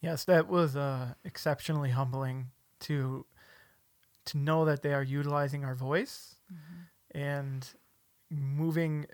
Yes, 0.00 0.24
that 0.24 0.48
was 0.48 0.76
uh, 0.76 1.14
exceptionally 1.24 1.90
humbling 1.90 2.46
to 2.80 3.26
to 4.26 4.38
know 4.38 4.64
that 4.64 4.82
they 4.82 4.92
are 4.92 5.02
utilizing 5.02 5.64
our 5.64 5.74
voice 5.74 6.34
and 7.12 7.70
moving 8.30 9.06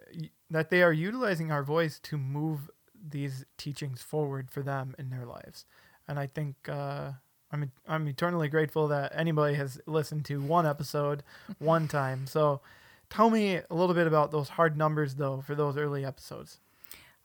that 0.51 0.71
they 0.71 0.83
are 0.83 0.93
utilizing 0.93 1.51
our 1.51 1.63
voice 1.63 1.99
to 2.01 2.17
move 2.17 2.71
these 3.11 3.45
teachings 3.59 4.03
forward 4.03 4.51
for 4.51 4.63
them 4.63 4.95
in 4.99 5.11
their 5.11 5.27
lives. 5.27 5.65
And 6.09 6.19
I 6.19 6.27
think 6.27 6.69
uh, 6.69 7.13
I'm 7.51 7.71
I'm 7.87 8.09
eternally 8.09 8.49
grateful 8.49 8.89
that 8.89 9.13
anybody 9.15 9.55
has 9.55 9.81
listened 9.87 10.25
to 10.27 10.41
one 10.41 10.67
episode 10.67 11.23
one 11.59 11.89
time. 11.89 12.27
So 12.27 12.61
tell 13.11 13.31
me 13.31 13.57
a 13.57 13.75
little 13.75 13.95
bit 13.95 14.07
about 14.07 14.31
those 14.31 14.51
hard 14.51 14.77
numbers 14.77 15.17
though 15.17 15.43
for 15.47 15.55
those 15.55 15.77
early 15.77 16.05
episodes. 16.05 16.59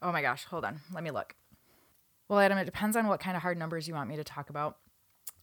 Oh 0.02 0.12
my 0.12 0.22
gosh, 0.22 0.46
hold 0.46 0.66
on. 0.66 0.82
Let 0.94 1.04
me 1.04 1.12
look. 1.12 1.36
Well, 2.28 2.40
Adam, 2.40 2.58
it 2.58 2.66
depends 2.66 2.98
on 2.98 3.08
what 3.08 3.22
kind 3.22 3.38
of 3.38 3.42
hard 3.42 3.58
numbers 3.58 3.88
you 3.88 3.94
want 3.94 4.10
me 4.10 4.18
to 4.18 4.24
talk 4.24 4.50
about. 4.50 4.78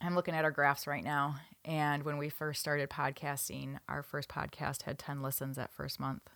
I'm 0.04 0.14
looking 0.14 0.34
at 0.34 0.44
our 0.44 0.50
graphs 0.50 0.87
right 0.87 1.02
now. 1.02 1.37
And 1.64 2.02
when 2.02 2.18
we 2.18 2.28
first 2.28 2.61
started 2.61 2.90
podcasting, 2.90 3.78
our 3.88 4.02
first 4.02 4.28
podcast 4.28 4.82
had 4.82 4.99
10 4.99 5.23
listens 5.23 5.56
that 5.56 5.73
first 5.73 5.99
month. 5.99 6.28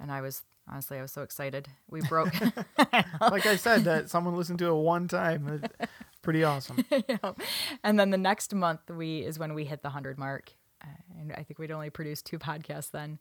And 0.00 0.10
I 0.10 0.20
was, 0.20 0.42
honestly, 0.68 0.98
I 0.98 1.02
was 1.02 1.12
so 1.12 1.22
excited. 1.22 1.68
We 1.88 2.00
broke, 2.02 2.34
Like 3.20 3.46
I 3.46 3.56
said, 3.56 3.84
that 3.84 4.10
someone 4.10 4.34
listened 4.34 4.58
to 4.58 4.66
it 4.66 4.74
one 4.74 5.06
time. 5.06 5.62
It's 5.80 5.92
pretty 6.20 6.42
awesome. 6.42 6.84
know. 7.22 7.36
And 7.84 7.98
then 7.98 8.10
the 8.10 8.18
next 8.18 8.52
month 8.52 8.90
we 8.90 9.20
is 9.20 9.38
when 9.38 9.54
we 9.54 9.64
hit 9.64 9.82
the 9.82 9.88
100 9.88 10.18
mark. 10.18 10.52
Uh, 10.82 10.88
and 11.20 11.32
I 11.32 11.44
think 11.44 11.60
we'd 11.60 11.70
only 11.70 11.90
produced 11.90 12.26
two 12.26 12.40
podcasts 12.40 12.90
then. 12.90 13.20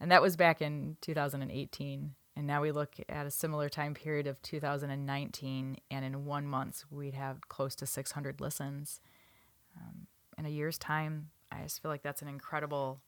And 0.00 0.10
that 0.10 0.20
was 0.20 0.36
back 0.36 0.60
in 0.60 0.98
2018. 1.00 2.14
And 2.36 2.46
now 2.46 2.60
we 2.60 2.72
look 2.72 2.96
at 3.08 3.26
a 3.26 3.30
similar 3.30 3.68
time 3.68 3.94
period 3.94 4.26
of 4.26 4.42
2019, 4.42 5.76
and 5.90 6.04
in 6.04 6.24
one 6.24 6.46
month, 6.46 6.84
we'd 6.90 7.14
have 7.14 7.48
close 7.48 7.76
to 7.76 7.86
600 7.86 8.40
listens. 8.40 9.00
Um, 9.76 10.06
in 10.38 10.46
a 10.46 10.50
year's 10.50 10.78
time, 10.78 11.30
I 11.50 11.62
just 11.62 11.82
feel 11.82 11.90
like 11.90 12.02
that's 12.02 12.22
an 12.22 12.28
incredible 12.28 13.00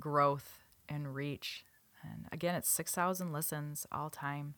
growth 0.00 0.58
and 0.88 1.14
reach. 1.14 1.64
And 2.02 2.26
again, 2.32 2.54
it's 2.54 2.68
6,000 2.70 3.32
listens 3.32 3.86
all 3.90 4.10
time. 4.10 4.54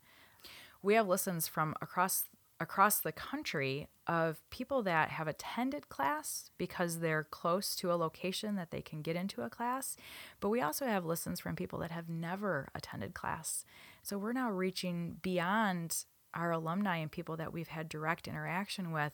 We 0.82 0.94
have 0.94 1.08
listens 1.08 1.46
from 1.48 1.74
across 1.80 2.24
across 2.58 3.00
the 3.00 3.12
country 3.12 3.88
of 4.06 4.40
people 4.50 4.82
that 4.82 5.10
have 5.10 5.28
attended 5.28 5.88
class 5.88 6.50
because 6.56 7.00
they're 7.00 7.24
close 7.24 7.76
to 7.76 7.92
a 7.92 7.96
location 7.96 8.56
that 8.56 8.70
they 8.70 8.80
can 8.80 9.02
get 9.02 9.16
into 9.16 9.42
a 9.42 9.50
class. 9.50 9.96
But 10.40 10.48
we 10.48 10.62
also 10.62 10.86
have 10.86 11.04
listens 11.04 11.38
from 11.38 11.54
people 11.56 11.78
that 11.80 11.90
have 11.90 12.08
never 12.08 12.68
attended 12.74 13.14
class. 13.14 13.64
So 14.02 14.16
we're 14.16 14.32
now 14.32 14.50
reaching 14.50 15.18
beyond 15.20 16.04
our 16.32 16.50
alumni 16.50 16.96
and 16.96 17.10
people 17.10 17.36
that 17.36 17.52
we've 17.52 17.68
had 17.68 17.88
direct 17.88 18.28
interaction 18.28 18.92
with. 18.92 19.12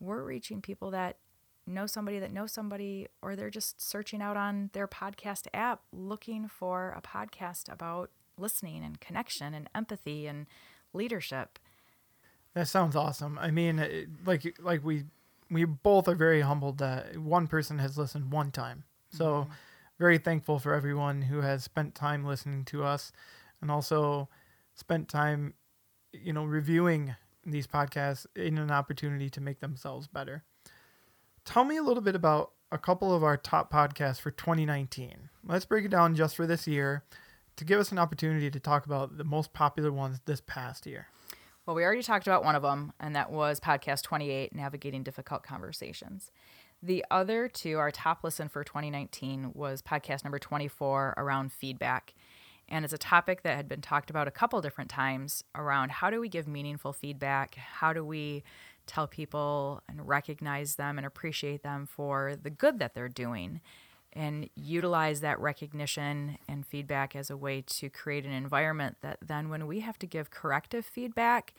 We're 0.00 0.24
reaching 0.24 0.60
people 0.60 0.90
that 0.90 1.16
know 1.66 1.86
somebody 1.86 2.18
that 2.18 2.32
knows 2.32 2.52
somebody, 2.52 3.08
or 3.22 3.36
they're 3.36 3.50
just 3.50 3.80
searching 3.82 4.20
out 4.20 4.36
on 4.36 4.70
their 4.72 4.88
podcast 4.88 5.46
app 5.52 5.80
looking 5.92 6.48
for 6.48 6.94
a 6.96 7.02
podcast 7.02 7.72
about 7.72 8.10
listening 8.38 8.84
and 8.84 9.00
connection 9.00 9.54
and 9.54 9.68
empathy 9.74 10.26
and 10.26 10.46
leadership. 10.92 11.58
That 12.54 12.68
sounds 12.68 12.96
awesome. 12.96 13.38
I 13.38 13.50
mean, 13.50 14.08
like 14.24 14.56
like 14.60 14.84
we 14.84 15.04
we 15.50 15.64
both 15.64 16.08
are 16.08 16.14
very 16.14 16.40
humbled 16.40 16.78
that 16.78 17.16
one 17.18 17.46
person 17.46 17.78
has 17.78 17.98
listened 17.98 18.32
one 18.32 18.50
time. 18.50 18.84
So 19.10 19.24
mm-hmm. 19.24 19.52
very 19.98 20.18
thankful 20.18 20.58
for 20.58 20.74
everyone 20.74 21.22
who 21.22 21.40
has 21.40 21.64
spent 21.64 21.94
time 21.94 22.24
listening 22.24 22.64
to 22.66 22.84
us 22.84 23.12
and 23.60 23.70
also 23.70 24.28
spent 24.74 25.08
time 25.08 25.54
you 26.12 26.32
know 26.32 26.44
reviewing 26.44 27.14
these 27.44 27.66
podcasts 27.66 28.26
in 28.34 28.58
an 28.58 28.70
opportunity 28.70 29.28
to 29.30 29.40
make 29.40 29.60
themselves 29.60 30.06
better. 30.06 30.44
Tell 31.44 31.64
me 31.64 31.76
a 31.76 31.82
little 31.82 32.02
bit 32.02 32.14
about 32.14 32.52
a 32.72 32.78
couple 32.78 33.14
of 33.14 33.22
our 33.22 33.36
top 33.36 33.70
podcasts 33.70 34.18
for 34.18 34.30
2019. 34.30 35.28
Let's 35.46 35.66
break 35.66 35.84
it 35.84 35.90
down 35.90 36.14
just 36.14 36.36
for 36.36 36.46
this 36.46 36.66
year 36.66 37.04
to 37.56 37.64
give 37.64 37.78
us 37.78 37.92
an 37.92 37.98
opportunity 37.98 38.50
to 38.50 38.58
talk 38.58 38.86
about 38.86 39.18
the 39.18 39.24
most 39.24 39.52
popular 39.52 39.92
ones 39.92 40.20
this 40.24 40.40
past 40.40 40.86
year. 40.86 41.08
Well, 41.66 41.76
we 41.76 41.84
already 41.84 42.02
talked 42.02 42.26
about 42.26 42.44
one 42.44 42.56
of 42.56 42.62
them, 42.62 42.94
and 42.98 43.14
that 43.14 43.30
was 43.30 43.60
podcast 43.60 44.02
28 44.02 44.54
Navigating 44.54 45.02
Difficult 45.02 45.42
Conversations. 45.42 46.30
The 46.82 47.04
other 47.10 47.48
two, 47.48 47.78
our 47.78 47.90
top 47.90 48.24
listen 48.24 48.48
for 48.48 48.64
2019 48.64 49.52
was 49.54 49.82
podcast 49.82 50.24
number 50.24 50.38
24 50.38 51.14
around 51.16 51.52
feedback. 51.52 52.14
And 52.68 52.84
it's 52.84 52.94
a 52.94 52.98
topic 52.98 53.42
that 53.42 53.56
had 53.56 53.68
been 53.68 53.82
talked 53.82 54.08
about 54.08 54.26
a 54.26 54.30
couple 54.30 54.60
different 54.62 54.90
times 54.90 55.44
around 55.54 55.90
how 55.90 56.08
do 56.08 56.20
we 56.20 56.28
give 56.30 56.48
meaningful 56.48 56.94
feedback? 56.94 57.54
How 57.54 57.92
do 57.92 58.04
we 58.04 58.42
tell 58.86 59.06
people 59.06 59.82
and 59.88 60.06
recognize 60.06 60.76
them 60.76 60.98
and 60.98 61.06
appreciate 61.06 61.62
them 61.62 61.86
for 61.86 62.36
the 62.40 62.50
good 62.50 62.78
that 62.78 62.94
they're 62.94 63.08
doing? 63.08 63.60
And 64.12 64.48
utilize 64.54 65.20
that 65.22 65.40
recognition 65.40 66.38
and 66.48 66.64
feedback 66.64 67.16
as 67.16 67.30
a 67.30 67.36
way 67.36 67.62
to 67.62 67.90
create 67.90 68.24
an 68.24 68.32
environment 68.32 68.98
that 69.00 69.18
then, 69.20 69.48
when 69.48 69.66
we 69.66 69.80
have 69.80 69.98
to 69.98 70.06
give 70.06 70.30
corrective 70.30 70.86
feedback, 70.86 71.52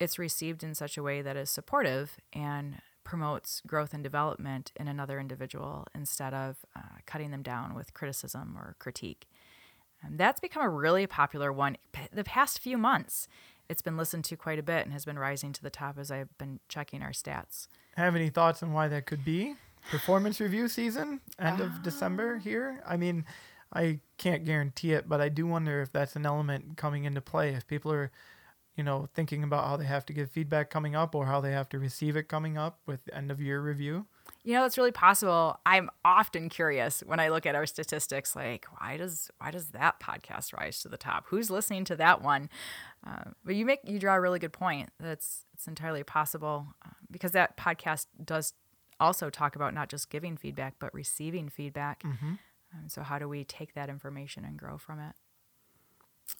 it's 0.00 0.18
received 0.18 0.62
in 0.62 0.74
such 0.74 0.96
a 0.96 1.02
way 1.02 1.20
that 1.20 1.36
is 1.36 1.50
supportive 1.50 2.16
and 2.32 2.76
promotes 3.04 3.62
growth 3.66 3.94
and 3.94 4.02
development 4.02 4.72
in 4.76 4.86
another 4.86 5.18
individual 5.18 5.86
instead 5.94 6.34
of 6.34 6.64
uh, 6.76 6.80
cutting 7.06 7.30
them 7.30 7.42
down 7.42 7.74
with 7.74 7.94
criticism 7.94 8.54
or 8.56 8.76
critique. 8.78 9.26
And 10.02 10.18
that's 10.18 10.40
become 10.40 10.62
a 10.62 10.68
really 10.68 11.06
popular 11.06 11.52
one 11.52 11.76
the 12.12 12.24
past 12.24 12.58
few 12.58 12.78
months. 12.78 13.26
It's 13.68 13.82
been 13.82 13.96
listened 13.96 14.24
to 14.24 14.36
quite 14.36 14.58
a 14.58 14.62
bit 14.62 14.84
and 14.84 14.92
has 14.92 15.04
been 15.04 15.18
rising 15.18 15.52
to 15.52 15.62
the 15.62 15.70
top 15.70 15.98
as 15.98 16.10
I've 16.10 16.36
been 16.38 16.60
checking 16.68 17.02
our 17.02 17.10
stats. 17.10 17.68
Have 17.96 18.16
any 18.16 18.30
thoughts 18.30 18.62
on 18.62 18.72
why 18.72 18.88
that 18.88 19.06
could 19.06 19.24
be? 19.24 19.56
Performance 19.90 20.40
review 20.40 20.68
season, 20.68 21.20
end 21.38 21.60
of 21.60 21.82
December 21.82 22.36
ah. 22.36 22.42
here. 22.42 22.82
I 22.86 22.96
mean, 22.96 23.24
I 23.72 24.00
can't 24.16 24.44
guarantee 24.44 24.92
it, 24.92 25.08
but 25.08 25.20
I 25.20 25.28
do 25.28 25.46
wonder 25.46 25.82
if 25.82 25.92
that's 25.92 26.16
an 26.16 26.24
element 26.24 26.76
coming 26.76 27.04
into 27.04 27.20
play. 27.20 27.50
If 27.50 27.66
people 27.66 27.92
are, 27.92 28.10
you 28.76 28.84
know, 28.84 29.08
thinking 29.14 29.42
about 29.42 29.66
how 29.66 29.76
they 29.76 29.84
have 29.84 30.06
to 30.06 30.12
give 30.12 30.30
feedback 30.30 30.70
coming 30.70 30.96
up 30.96 31.14
or 31.14 31.26
how 31.26 31.40
they 31.40 31.52
have 31.52 31.68
to 31.70 31.78
receive 31.78 32.16
it 32.16 32.28
coming 32.28 32.56
up 32.56 32.80
with 32.86 33.08
end 33.12 33.30
of 33.30 33.40
year 33.40 33.60
review. 33.60 34.06
You 34.44 34.54
know, 34.54 34.64
it's 34.64 34.78
really 34.78 34.92
possible. 34.92 35.58
I'm 35.66 35.90
often 36.04 36.48
curious 36.48 37.02
when 37.04 37.20
I 37.20 37.28
look 37.28 37.44
at 37.44 37.54
our 37.54 37.66
statistics, 37.66 38.34
like 38.34 38.66
why 38.78 38.96
does 38.96 39.30
why 39.38 39.50
does 39.50 39.68
that 39.68 40.00
podcast 40.00 40.56
rise 40.56 40.80
to 40.82 40.88
the 40.88 40.96
top? 40.96 41.24
Who's 41.28 41.50
listening 41.50 41.84
to 41.86 41.96
that 41.96 42.22
one? 42.22 42.48
Uh, 43.06 43.30
but 43.44 43.54
you 43.56 43.66
make 43.66 43.80
you 43.84 43.98
draw 43.98 44.14
a 44.14 44.20
really 44.20 44.38
good 44.38 44.52
point. 44.52 44.90
That's 44.98 45.44
it's 45.52 45.66
entirely 45.66 46.02
possible 46.02 46.68
uh, 46.84 46.90
because 47.10 47.32
that 47.32 47.56
podcast 47.56 48.06
does 48.24 48.54
also 49.00 49.30
talk 49.30 49.54
about 49.54 49.74
not 49.74 49.88
just 49.88 50.10
giving 50.10 50.36
feedback 50.36 50.74
but 50.78 50.94
receiving 50.94 51.48
feedback. 51.48 52.02
Mm-hmm. 52.02 52.34
Um, 52.74 52.88
so 52.88 53.02
how 53.02 53.18
do 53.18 53.28
we 53.28 53.44
take 53.44 53.74
that 53.74 53.88
information 53.88 54.44
and 54.44 54.58
grow 54.58 54.78
from 54.78 54.98
it? 55.00 55.14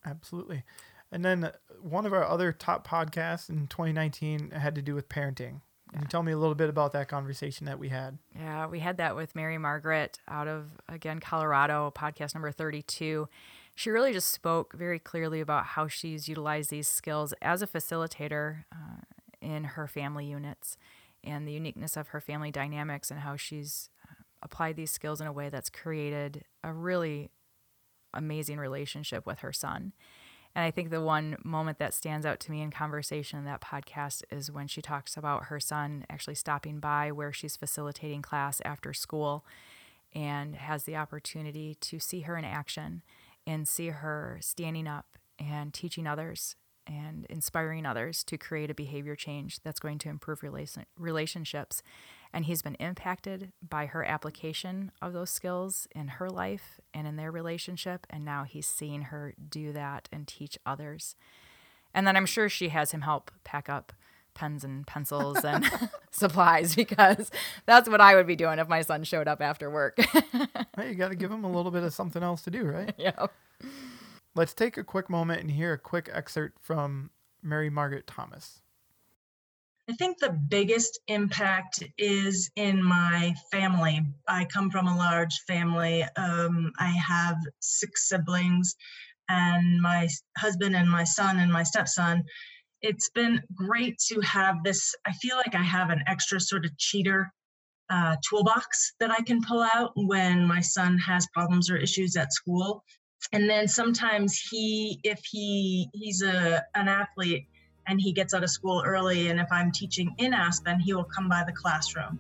Absolutely. 0.05 0.65
And 1.11 1.25
then 1.25 1.53
one 1.81 2.05
of 2.05 2.13
our 2.13 2.25
other 2.25 2.53
top 2.53 2.87
podcasts 2.87 3.49
in 3.49 3.67
2019 3.67 4.51
had 4.51 4.75
to 4.75 4.83
do 4.83 4.95
with 4.95 5.09
parenting. 5.09 5.61
Can 5.93 6.03
you 6.03 6.07
tell 6.09 6.23
me 6.23 6.33
a 6.33 6.39
little 6.39 6.55
bit 6.55 6.69
about 6.69 6.93
that 6.93 7.09
conversation 7.09 7.67
that 7.67 7.79
we 7.79 7.89
had? 7.89 8.19
Yeah, 8.39 8.67
we 8.67 8.81
had 8.81 8.99
that 8.99 9.17
with 9.17 9.35
Mary 9.35 9.59
Margaret 9.59 10.19
out 10.29 10.47
of, 10.47 10.67
again, 10.89 11.19
Colorado, 11.19 11.93
podcast 11.97 12.35
number 12.35 12.53
32. 12.53 13.29
She 13.75 13.91
really 13.91 14.13
just 14.13 14.31
spoke 14.31 14.75
very 14.75 14.99
clearly 14.99 15.41
about 15.41 15.65
how 15.65 15.89
she's 15.89 16.29
utilized 16.29 16.71
these 16.71 16.89
skills 16.89 17.33
as 17.41 17.63
a 17.63 17.67
facilitator 17.67 18.65
uh, 18.73 19.01
in 19.41 19.65
her 19.65 19.87
family 19.87 20.27
units 20.27 20.77
and 21.25 21.47
the 21.47 21.53
uniqueness 21.53 21.97
of 21.97 22.09
her 22.09 22.21
family 22.21 22.51
dynamics 22.51 23.11
and 23.11 23.21
how 23.21 23.37
she's 23.37 23.89
uh, 24.09 24.15
applied 24.43 24.77
these 24.77 24.91
skills 24.91 25.21
in 25.21 25.27
a 25.27 25.33
way 25.33 25.49
that's 25.49 25.71
created 25.71 26.45
a 26.63 26.73
really 26.73 27.31
amazing 28.15 28.59
relationship 28.59 29.27
with 29.27 29.41
her 29.41 29.53
son. 29.53 29.93
And 30.59 30.65
I 30.65 30.73
think 30.73 30.91
the 30.91 31.01
one 31.01 31.37
moment 31.45 31.79
that 31.79 31.95
stands 31.95 32.27
out 32.27 32.41
to 32.41 32.51
me 32.51 32.63
in 32.63 32.73
conversation 32.73 33.39
in 33.39 33.45
that 33.45 33.61
podcast 33.61 34.25
is 34.29 34.51
when 34.51 34.67
she 34.67 34.83
talks 34.83 35.17
about 35.17 35.45
her 35.45 35.61
son 35.61 36.05
actually 36.11 36.35
stopping 36.35 36.81
by 36.81 37.13
where 37.13 37.33
she's 37.33 37.55
facilitating 37.55 38.23
class 38.23 38.61
after 38.65 38.93
school 38.93 39.47
and 40.13 40.57
has 40.57 40.83
the 40.83 40.97
opportunity 40.97 41.77
to 41.83 42.01
see 42.01 42.23
her 42.23 42.37
in 42.37 42.45
action 42.45 43.03
and 43.47 43.69
see 43.69 43.91
her 43.91 44.39
standing 44.41 44.89
up 44.89 45.07
and 45.39 45.73
teaching 45.73 46.09
others 46.09 46.57
and 46.89 47.25
inspiring 47.31 47.87
others 47.87 48.25
to 48.25 48.37
create 48.37 48.69
a 48.69 48.75
behavior 48.75 49.15
change 49.15 49.61
that's 49.63 49.79
going 49.79 49.99
to 49.99 50.09
improve 50.09 50.43
relation- 50.43 50.87
relationships 50.99 51.85
and 52.33 52.45
he's 52.45 52.63
been 52.63 52.75
impacted 52.77 53.53
by 53.67 53.87
her 53.87 54.05
application 54.05 54.93
of 55.01 55.13
those 55.13 55.31
skills 55.31 55.89
in 55.95 56.09
her 56.09 56.29
life 56.29 56.81
and 56.93 57.07
in 57.07 57.17
their 57.17 57.31
relationship. 57.31 58.07
And 58.11 58.25
now 58.25 58.45
he's 58.45 58.67
seeing 58.67 59.03
her 59.03 59.35
do 59.49 59.73
that 59.73 60.09
and 60.13 60.27
teach 60.27 60.59
others. 60.67 61.17
And 61.95 62.07
then 62.07 62.17
I'm 62.17 62.27
sure 62.27 62.49
she 62.49 62.69
has 62.69 62.93
him 62.93 63.03
help 63.03 63.31
pack 63.45 63.69
up 63.69 63.93
pens 64.35 64.63
and 64.63 64.87
pencils 64.87 65.45
and 65.45 65.69
supplies 66.11 66.75
because 66.75 67.31
that's 67.67 67.89
what 67.89 68.01
I 68.01 68.15
would 68.15 68.27
be 68.27 68.37
doing 68.37 68.59
if 68.59 68.69
my 68.69 68.83
son 68.83 69.05
showed 69.05 69.27
up 69.27 69.43
after 69.43 69.71
work. 69.71 69.99
hey, 70.77 70.91
you 70.91 70.95
got 70.95 71.09
to 71.09 71.17
give 71.17 71.31
him 71.31 71.45
a 71.45 71.51
little 71.51 71.73
bit 71.73 71.83
of 71.83 71.93
something 71.93 72.23
else 72.23 72.43
to 72.43 72.51
do, 72.51 72.65
right? 72.65 72.95
Yeah. 72.97 73.27
Let's 74.35 74.55
take 74.55 74.77
a 74.77 74.85
quick 74.85 75.11
moment 75.11 75.41
and 75.41 75.51
hear 75.51 75.73
a 75.73 75.79
quick 75.79 76.09
excerpt 76.13 76.59
from 76.63 77.11
Mary 77.43 77.71
Margaret 77.71 78.07
Thomas. 78.07 78.61
I 79.89 79.95
think 79.95 80.19
the 80.19 80.31
biggest 80.31 81.01
impact 81.09 81.83
is 81.97 82.51
in 82.57 82.83
my 82.83 83.35
family. 83.51 84.03
I 84.29 84.45
come 84.45 84.71
from 84.71 84.87
a 84.87 84.97
large 84.97 85.41
family. 85.47 86.05
Um, 86.15 86.73
I 86.79 86.89
have 86.89 87.39
six 87.61 88.07
siblings, 88.07 88.77
and 89.31 89.81
my 89.81 90.09
husband 90.37 90.77
and 90.77 90.91
my 90.91 91.05
son 91.05 91.39
and 91.39 91.51
my 91.51 91.63
stepson. 91.63 92.25
It's 92.83 93.09
been 93.09 93.41
great 93.55 93.99
to 94.09 94.21
have 94.21 94.63
this. 94.63 94.95
I 95.07 95.13
feel 95.15 95.37
like 95.37 95.55
I 95.55 95.63
have 95.63 95.89
an 95.89 96.03
extra 96.07 96.39
sort 96.39 96.67
of 96.67 96.77
cheater 96.77 97.33
uh, 97.89 98.17
toolbox 98.29 98.93
that 99.01 99.11
I 99.11 99.23
can 99.23 99.43
pull 99.43 99.67
out 99.75 99.93
when 99.95 100.47
my 100.47 100.61
son 100.61 100.99
has 100.99 101.27
problems 101.33 101.71
or 101.71 101.79
issues 101.79 102.15
at 102.15 102.35
school. 102.35 102.85
And 103.33 103.49
then 103.49 103.67
sometimes 103.67 104.39
he, 104.51 105.01
if 105.03 105.21
he 105.25 105.89
he's 105.95 106.23
a 106.23 106.63
an 106.75 106.89
athlete, 106.89 107.47
and 107.89 108.01
he 108.01 108.13
gets 108.13 108.35
out 108.35 108.45
of 108.45 108.51
school 108.51 108.83
early. 108.87 109.29
And 109.29 109.41
if 109.41 109.49
I'm 109.51 109.73
teaching 109.73 110.15
in 110.19 110.35
Aspen, 110.35 110.79
he 110.79 110.93
will 110.93 111.05
come 111.05 111.29
by 111.29 111.45
the 111.45 111.53
classroom 111.53 112.19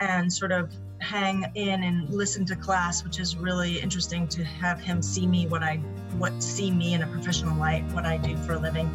and 0.00 0.32
sort 0.32 0.52
of 0.52 0.72
hang 0.98 1.44
in 1.54 1.84
and 1.84 2.08
listen 2.10 2.44
to 2.46 2.56
class, 2.56 3.04
which 3.04 3.20
is 3.20 3.36
really 3.36 3.78
interesting 3.78 4.26
to 4.28 4.44
have 4.44 4.80
him 4.80 5.00
see 5.02 5.26
me 5.26 5.46
what 5.46 5.62
I 5.62 5.76
what 6.18 6.42
see 6.42 6.70
me 6.70 6.94
in 6.94 7.02
a 7.02 7.06
professional 7.06 7.56
light, 7.58 7.84
what 7.92 8.04
I 8.04 8.16
do 8.16 8.36
for 8.38 8.54
a 8.54 8.58
living. 8.58 8.88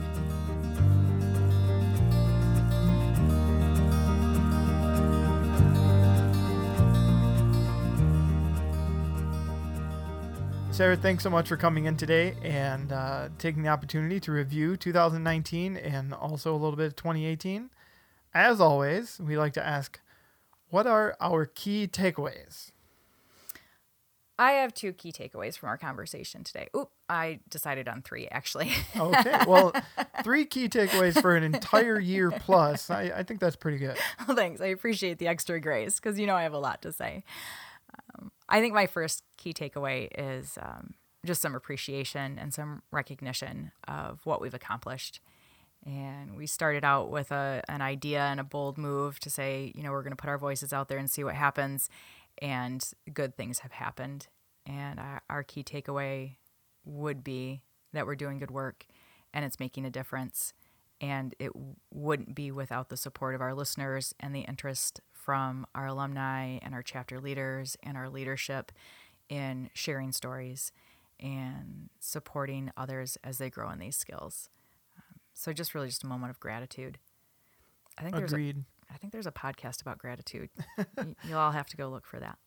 Sarah, 10.80 10.96
thanks 10.96 11.24
so 11.26 11.30
much 11.30 11.50
for 11.50 11.58
coming 11.58 11.88
in 11.88 11.98
today 11.98 12.36
and 12.42 12.94
uh, 12.94 13.28
taking 13.38 13.63
the 13.63 13.68
opportunity 13.68 14.18
to 14.22 14.32
review 14.32 14.78
2019 14.78 15.76
and 15.76 16.13
also 16.13 16.54
a 16.54 16.56
little 16.56 16.78
bit 16.78 16.86
of 16.86 16.96
2018. 16.96 17.70
As 18.34 18.62
always, 18.62 19.20
we 19.20 19.38
like 19.38 19.52
to 19.56 19.68
ask, 19.68 20.00
what 20.70 20.88
are 20.88 21.18
our 21.20 21.46
key 21.46 21.86
takeaways? 21.86 22.72
I 24.38 24.52
have 24.54 24.74
two 24.74 24.94
key 24.94 25.12
takeaways 25.12 25.58
from 25.58 25.68
our 25.68 25.78
conversation 25.78 26.46
today. 26.46 26.70
Oop, 26.74 26.89
I 27.10 27.42
decided 27.50 27.89
on 27.89 28.02
three 28.02 28.30
actually. 28.30 28.72
Okay, 28.96 29.38
well, 29.46 29.74
three 30.24 30.46
key 30.46 30.70
takeaways 30.70 31.22
for 31.22 31.36
an 31.36 31.44
entire 31.44 32.00
year 32.00 32.32
plus. 32.32 32.89
I, 32.89 33.12
I 33.18 33.24
think 33.24 33.42
that's 33.42 33.58
pretty 33.58 33.80
good. 33.80 33.98
well, 34.26 34.38
thanks. 34.38 34.62
I 34.62 34.68
appreciate 34.68 35.18
the 35.18 35.28
extra 35.28 35.60
grace 35.60 36.00
because 36.00 36.18
you 36.18 36.26
know 36.26 36.36
I 36.36 36.44
have 36.44 36.54
a 36.54 36.58
lot 36.58 36.82
to 36.84 36.94
say. 36.94 37.26
I 38.50 38.60
think 38.62 38.74
my 38.74 38.88
first 38.88 39.24
key 39.38 39.54
takeaway 39.54 40.10
is 40.18 40.58
um, 40.62 40.96
just 41.26 41.42
some 41.42 41.56
appreciation 41.56 42.40
and 42.40 42.54
some 42.54 42.82
recognition 42.92 43.72
of 43.88 44.26
what 44.26 44.42
we've 44.42 44.54
accomplished. 44.54 45.22
And 45.86 46.36
we 46.36 46.46
started 46.48 46.84
out 46.84 47.10
with 47.10 47.32
a, 47.32 47.64
an 47.70 47.82
idea 47.82 48.22
and 48.22 48.40
a 48.40 48.44
bold 48.44 48.78
move 48.78 49.20
to 49.22 49.30
say, 49.30 49.72
you 49.76 49.84
know, 49.84 49.92
we're 49.92 50.02
going 50.02 50.12
to 50.12 50.18
put 50.18 50.30
our 50.30 50.38
voices 50.38 50.74
out 50.74 50.90
there 50.90 50.98
and 50.98 51.10
see 51.10 51.24
what 51.24 51.36
happens 51.36 51.90
and 52.42 52.84
good 53.14 53.38
things 53.38 53.60
have 53.60 53.72
happened. 53.72 54.28
And 54.66 55.00
our, 55.00 55.22
our 55.30 55.44
key 55.44 55.64
takeaway 55.64 56.36
would 56.86 57.24
be 57.24 57.62
that 57.94 58.06
we're 58.06 58.16
doing 58.16 58.40
good 58.40 58.52
work 58.52 58.86
and 59.34 59.46
it's 59.46 59.60
making 59.60 59.86
a 59.86 59.90
difference. 59.92 60.54
And 61.00 61.34
it 61.40 61.52
wouldn't 61.94 62.36
be 62.36 62.52
without 62.52 62.90
the 62.90 62.98
support 62.98 63.36
of 63.36 63.42
our 63.42 63.54
listeners 63.54 64.14
and 64.20 64.36
the 64.36 64.42
interest 64.42 65.00
from 65.24 65.68
our 65.76 65.88
alumni 65.88 66.58
and 66.62 66.74
our 66.74 66.82
chapter 66.82 67.20
leaders 67.20 67.78
and 67.84 67.98
our 67.98 68.10
leadership 68.10 68.72
in 69.28 69.70
sharing 69.74 70.12
stories 70.12 70.72
and 71.20 71.90
supporting 72.00 72.72
others 72.78 73.18
as 73.24 73.38
they 73.38 73.50
grow 73.50 73.70
in 73.70 73.80
these 73.80 73.98
skills. 73.98 74.50
Um, 74.98 75.20
so 75.34 75.54
just 75.54 75.76
really 75.76 75.88
just 75.88 76.04
a 76.04 76.08
moment 76.08 76.32
of 76.32 76.40
gratitude. 76.40 76.98
I 77.98 78.04
think 78.04 78.16
there's 78.16 78.32
Agreed. 78.32 78.64
I 78.92 78.98
think 78.98 79.14
there's 79.14 79.28
a 79.28 79.32
podcast 79.32 79.82
about 79.82 79.98
gratitude. 79.98 80.50
you, 80.78 81.16
will 81.30 81.38
all 81.38 81.52
have 81.52 81.68
to 81.68 81.78
go 81.78 81.90
look 81.90 82.06
for 82.06 82.20
that. 82.20 82.38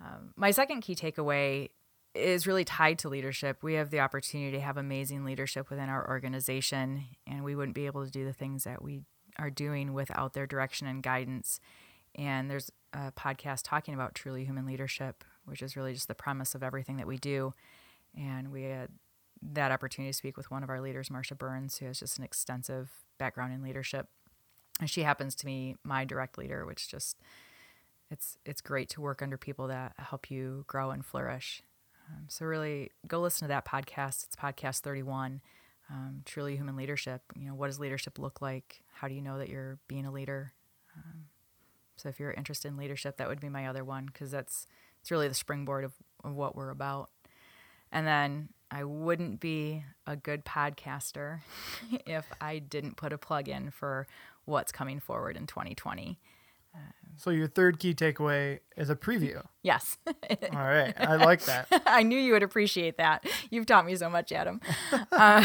Um, 0.00 0.32
my 0.36 0.50
second 0.50 0.82
key 0.82 0.94
takeaway 0.94 1.70
is 2.14 2.46
really 2.46 2.64
tied 2.64 2.98
to 3.00 3.08
leadership. 3.08 3.62
We 3.62 3.74
have 3.74 3.90
the 3.90 4.00
opportunity 4.00 4.52
to 4.52 4.60
have 4.60 4.76
amazing 4.76 5.24
leadership 5.24 5.70
within 5.70 5.88
our 5.88 6.06
organization, 6.08 7.04
and 7.26 7.42
we 7.42 7.54
wouldn't 7.54 7.74
be 7.74 7.86
able 7.86 8.04
to 8.04 8.10
do 8.10 8.24
the 8.24 8.32
things 8.32 8.64
that 8.64 8.82
we 8.82 9.00
are 9.38 9.50
doing 9.50 9.92
without 9.92 10.32
their 10.32 10.46
direction 10.46 10.86
and 10.86 11.02
guidance. 11.02 11.60
And 12.16 12.50
there's 12.50 12.70
a 12.92 13.12
podcast 13.12 13.60
talking 13.64 13.94
about 13.94 14.14
truly 14.14 14.44
human 14.44 14.66
leadership, 14.66 15.24
which 15.44 15.62
is 15.62 15.76
really 15.76 15.92
just 15.92 16.08
the 16.08 16.14
premise 16.14 16.54
of 16.54 16.62
everything 16.62 16.96
that 16.96 17.06
we 17.06 17.18
do. 17.18 17.52
And 18.16 18.50
we 18.50 18.64
had 18.64 18.88
that 19.42 19.70
opportunity 19.70 20.10
to 20.10 20.16
speak 20.16 20.36
with 20.36 20.50
one 20.50 20.62
of 20.62 20.70
our 20.70 20.80
leaders, 20.80 21.10
Marcia 21.10 21.34
Burns, 21.34 21.76
who 21.76 21.86
has 21.86 22.00
just 22.00 22.18
an 22.18 22.24
extensive 22.24 22.90
background 23.18 23.52
in 23.52 23.62
leadership 23.62 24.08
and 24.80 24.90
she 24.90 25.02
happens 25.02 25.34
to 25.36 25.46
be 25.46 25.76
my 25.82 26.04
direct 26.04 26.38
leader, 26.38 26.66
which 26.66 26.88
just 26.88 27.16
it's 28.10 28.38
it's 28.44 28.60
great 28.60 28.88
to 28.90 29.00
work 29.00 29.22
under 29.22 29.36
people 29.36 29.68
that 29.68 29.94
help 29.98 30.30
you 30.30 30.64
grow 30.66 30.90
and 30.90 31.04
flourish. 31.04 31.62
Um, 32.08 32.24
so 32.28 32.44
really, 32.44 32.90
go 33.06 33.20
listen 33.20 33.48
to 33.48 33.48
that 33.48 33.64
podcast. 33.64 34.24
It's 34.24 34.36
podcast 34.36 34.80
thirty 34.80 35.02
one. 35.02 35.40
Um, 35.90 36.22
truly 36.24 36.56
human 36.56 36.76
leadership. 36.76 37.22
You 37.36 37.48
know, 37.48 37.54
what 37.54 37.68
does 37.68 37.78
leadership 37.78 38.18
look 38.18 38.42
like? 38.42 38.82
How 38.92 39.08
do 39.08 39.14
you 39.14 39.22
know 39.22 39.38
that 39.38 39.48
you're 39.48 39.78
being 39.86 40.04
a 40.04 40.12
leader? 40.12 40.52
Um, 40.96 41.26
so 41.96 42.08
if 42.08 42.20
you're 42.20 42.32
interested 42.32 42.68
in 42.68 42.76
leadership, 42.76 43.16
that 43.16 43.28
would 43.28 43.40
be 43.40 43.48
my 43.48 43.66
other 43.66 43.84
one 43.84 44.06
because 44.06 44.30
that's 44.30 44.66
it's 45.00 45.10
really 45.10 45.28
the 45.28 45.34
springboard 45.34 45.84
of, 45.84 45.92
of 46.24 46.34
what 46.34 46.56
we're 46.56 46.70
about. 46.70 47.10
And 47.92 48.06
then 48.06 48.48
I 48.70 48.84
wouldn't 48.84 49.40
be 49.40 49.84
a 50.06 50.16
good 50.16 50.44
podcaster 50.44 51.40
if 52.06 52.26
I 52.40 52.58
didn't 52.58 52.96
put 52.96 53.12
a 53.12 53.18
plug 53.18 53.48
in 53.48 53.70
for 53.70 54.06
what's 54.44 54.72
coming 54.72 55.00
forward 55.00 55.36
in 55.36 55.46
2020. 55.46 56.18
So 57.16 57.30
your 57.30 57.48
third 57.48 57.78
key 57.78 57.94
takeaway 57.94 58.60
is 58.76 58.90
a 58.90 58.94
preview. 58.94 59.42
Yes. 59.62 59.96
All 60.06 60.14
right, 60.52 60.94
I 60.98 61.16
like 61.16 61.44
that. 61.46 61.66
I 61.86 62.02
knew 62.02 62.18
you 62.18 62.32
would 62.34 62.42
appreciate 62.42 62.98
that. 62.98 63.24
You've 63.50 63.66
taught 63.66 63.86
me 63.86 63.96
so 63.96 64.10
much, 64.10 64.32
Adam. 64.32 64.60
um, 65.12 65.44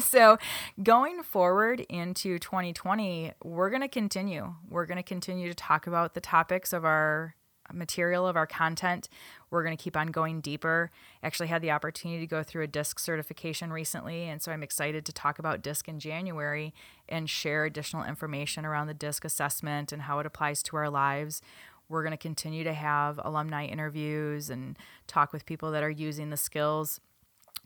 so 0.00 0.36
going 0.82 1.22
forward 1.22 1.80
into 1.88 2.38
2020, 2.38 3.32
we're 3.42 3.70
going 3.70 3.80
to 3.80 3.88
continue. 3.88 4.54
We're 4.68 4.86
going 4.86 4.98
to 4.98 5.02
continue 5.02 5.48
to 5.48 5.54
talk 5.54 5.86
about 5.86 6.14
the 6.14 6.20
topics 6.20 6.74
of 6.74 6.84
our 6.84 7.34
material 7.72 8.26
of 8.26 8.36
our 8.36 8.46
content. 8.46 9.08
We're 9.50 9.64
going 9.64 9.76
to 9.76 9.82
keep 9.82 9.96
on 9.96 10.08
going 10.08 10.40
deeper. 10.40 10.90
I 11.22 11.26
Actually, 11.26 11.48
had 11.48 11.62
the 11.62 11.70
opportunity 11.70 12.20
to 12.20 12.26
go 12.26 12.42
through 12.42 12.64
a 12.64 12.68
DISC 12.68 12.98
certification 12.98 13.72
recently, 13.72 14.24
and 14.24 14.42
so 14.42 14.52
I'm 14.52 14.62
excited 14.62 15.04
to 15.06 15.12
talk 15.12 15.38
about 15.38 15.62
DISC 15.62 15.88
in 15.88 16.00
January 16.00 16.74
and 17.08 17.28
share 17.28 17.64
additional 17.64 18.04
information 18.04 18.64
around 18.64 18.86
the 18.86 18.94
DISC 18.94 19.24
assessment 19.24 19.92
and 19.92 20.02
how 20.02 20.18
it 20.18 20.26
applies 20.26 20.62
to 20.64 20.76
our 20.76 20.90
lives. 20.90 21.42
We're 21.88 22.02
going 22.02 22.12
to 22.12 22.18
continue 22.18 22.64
to 22.64 22.74
have 22.74 23.18
alumni 23.22 23.64
interviews 23.64 24.50
and 24.50 24.76
talk 25.06 25.32
with 25.32 25.46
people 25.46 25.70
that 25.70 25.82
are 25.82 25.90
using 25.90 26.30
the 26.30 26.36
skills 26.36 27.00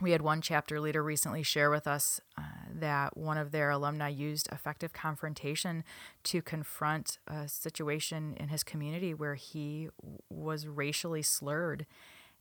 we 0.01 0.12
had 0.12 0.23
one 0.23 0.41
chapter 0.41 0.81
leader 0.81 1.03
recently 1.03 1.43
share 1.43 1.71
with 1.71 1.87
us 1.87 2.21
uh, 2.38 2.43
that 2.83 3.16
one 3.16 3.38
of 3.38 3.53
their 3.53 3.71
alumni 3.71 4.09
used 4.09 4.49
effective 4.51 4.92
confrontation 4.92 5.85
to 6.25 6.42
confront 6.42 7.18
a 7.29 7.47
situation 7.49 8.37
in 8.40 8.49
his 8.49 8.64
community 8.64 9.14
where 9.14 9.37
he 9.37 9.88
was 10.29 10.66
racially 10.66 11.23
slurred. 11.23 11.87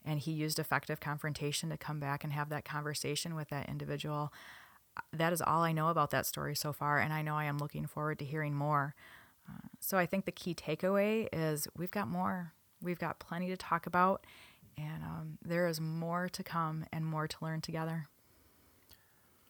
And 0.03 0.19
he 0.19 0.31
used 0.31 0.57
effective 0.57 0.99
confrontation 0.99 1.69
to 1.69 1.77
come 1.77 1.99
back 1.99 2.23
and 2.23 2.33
have 2.33 2.49
that 2.49 2.65
conversation 2.65 3.35
with 3.35 3.49
that 3.49 3.69
individual. 3.69 4.33
That 5.13 5.31
is 5.31 5.43
all 5.43 5.61
i 5.61 5.71
know 5.71 5.89
about 5.89 6.09
that 6.09 6.25
story 6.25 6.55
so 6.55 6.73
far 6.73 6.99
and 6.99 7.13
i 7.13 7.21
know 7.21 7.35
i 7.35 7.45
am 7.45 7.59
looking 7.59 7.85
forward 7.85 8.17
to 8.19 8.25
hearing 8.25 8.55
more. 8.55 8.95
Uh, 9.47 9.67
so 9.79 9.97
i 9.97 10.07
think 10.07 10.25
the 10.25 10.31
key 10.31 10.55
takeaway 10.55 11.27
is 11.31 11.67
we've 11.77 11.91
got 11.91 12.07
more. 12.07 12.53
We've 12.81 12.99
got 12.99 13.19
plenty 13.19 13.47
to 13.49 13.57
talk 13.57 13.85
about 13.85 14.25
and 14.75 15.03
um, 15.03 15.37
there 15.45 15.67
is 15.67 15.79
more 15.79 16.29
to 16.29 16.43
come 16.43 16.85
and 16.91 17.05
more 17.05 17.27
to 17.27 17.37
learn 17.41 17.61
together. 17.61 18.07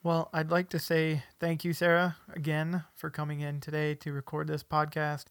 Well, 0.04 0.30
I'd 0.34 0.50
like 0.52 0.70
to 0.70 0.80
say 0.80 1.24
thank 1.40 1.64
you, 1.64 1.74
Sarah, 1.74 2.18
again 2.34 2.84
for 2.96 3.10
coming 3.10 3.42
in 3.42 3.60
today 3.60 3.94
to 3.96 4.12
record 4.12 4.48
this 4.48 4.64
podcast. 4.64 5.26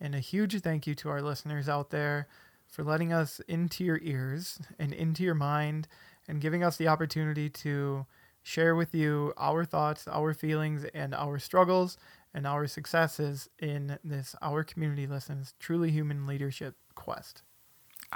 And 0.00 0.14
a 0.14 0.20
huge 0.20 0.60
thank 0.60 0.86
you 0.86 0.94
to 0.96 1.08
our 1.08 1.22
listeners 1.22 1.68
out 1.68 1.90
there 1.90 2.28
for 2.66 2.82
letting 2.84 3.12
us 3.12 3.40
into 3.48 3.84
your 3.84 4.00
ears 4.02 4.58
and 4.78 4.92
into 4.92 5.22
your 5.22 5.34
mind 5.34 5.88
and 6.28 6.40
giving 6.40 6.62
us 6.62 6.76
the 6.76 6.88
opportunity 6.88 7.48
to 7.48 8.06
share 8.42 8.74
with 8.74 8.94
you 8.94 9.32
our 9.36 9.64
thoughts, 9.64 10.06
our 10.08 10.34
feelings, 10.34 10.84
and 10.92 11.14
our 11.14 11.38
struggles 11.38 11.96
and 12.34 12.46
our 12.46 12.66
successes 12.66 13.48
in 13.60 13.98
this 14.02 14.34
Our 14.42 14.64
Community 14.64 15.06
Listens 15.06 15.54
Truly 15.58 15.90
Human 15.90 16.26
Leadership 16.26 16.74
Quest 16.94 17.42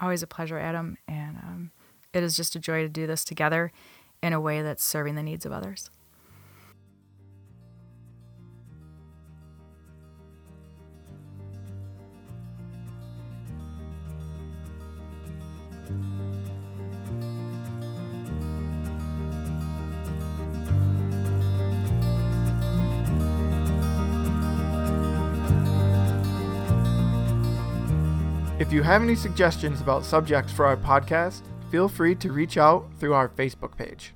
always 0.01 0.23
a 0.23 0.27
pleasure, 0.27 0.59
Adam. 0.59 0.97
And 1.09 1.37
um, 1.37 1.71
it 2.13 2.23
is 2.23 2.37
just 2.37 2.57
a 2.57 2.61
joy 2.61 2.83
to 2.83 2.89
do 2.89 3.07
this 3.07 3.25
together 3.25 3.73
in 4.23 4.33
a 4.33 4.41
way 4.41 4.63
that's 4.63 4.83
serving 4.83 5.15
the 5.15 5.23
needs 5.23 5.47
of 5.47 5.53
others. 5.53 5.91
If 28.59 28.73
you 28.73 28.83
have 28.83 29.03
any 29.03 29.15
suggestions 29.15 29.83
about 29.83 30.03
subjects 30.03 30.51
for 30.51 30.65
our 30.65 30.79
podcast, 30.79 31.43
feel 31.71 31.89
free 31.89 32.15
to 32.17 32.33
reach 32.33 32.57
out 32.57 32.87
through 32.99 33.15
our 33.15 33.29
Facebook 33.29 33.77
page. 33.77 34.15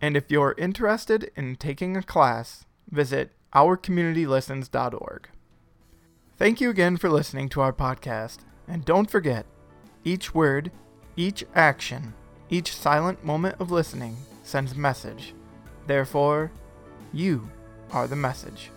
And 0.00 0.16
if 0.16 0.30
you're 0.30 0.54
interested 0.58 1.30
in 1.36 1.56
taking 1.56 1.96
a 1.96 2.02
class, 2.02 2.66
visit 2.90 3.32
ourcommunitylistens.org. 3.54 5.28
Thank 6.36 6.60
you 6.60 6.68
again 6.68 6.96
for 6.98 7.08
listening 7.08 7.48
to 7.50 7.62
our 7.62 7.72
podcast, 7.72 8.38
and 8.68 8.84
don't 8.84 9.10
forget 9.10 9.46
each 10.04 10.34
word, 10.34 10.70
each 11.16 11.44
action, 11.54 12.14
each 12.50 12.74
silent 12.74 13.24
moment 13.24 13.56
of 13.58 13.70
listening 13.70 14.16
sends 14.42 14.72
a 14.72 14.78
message. 14.78 15.34
Therefore, 15.86 16.52
you 17.12 17.50
are 17.90 18.06
the 18.06 18.16
message. 18.16 18.70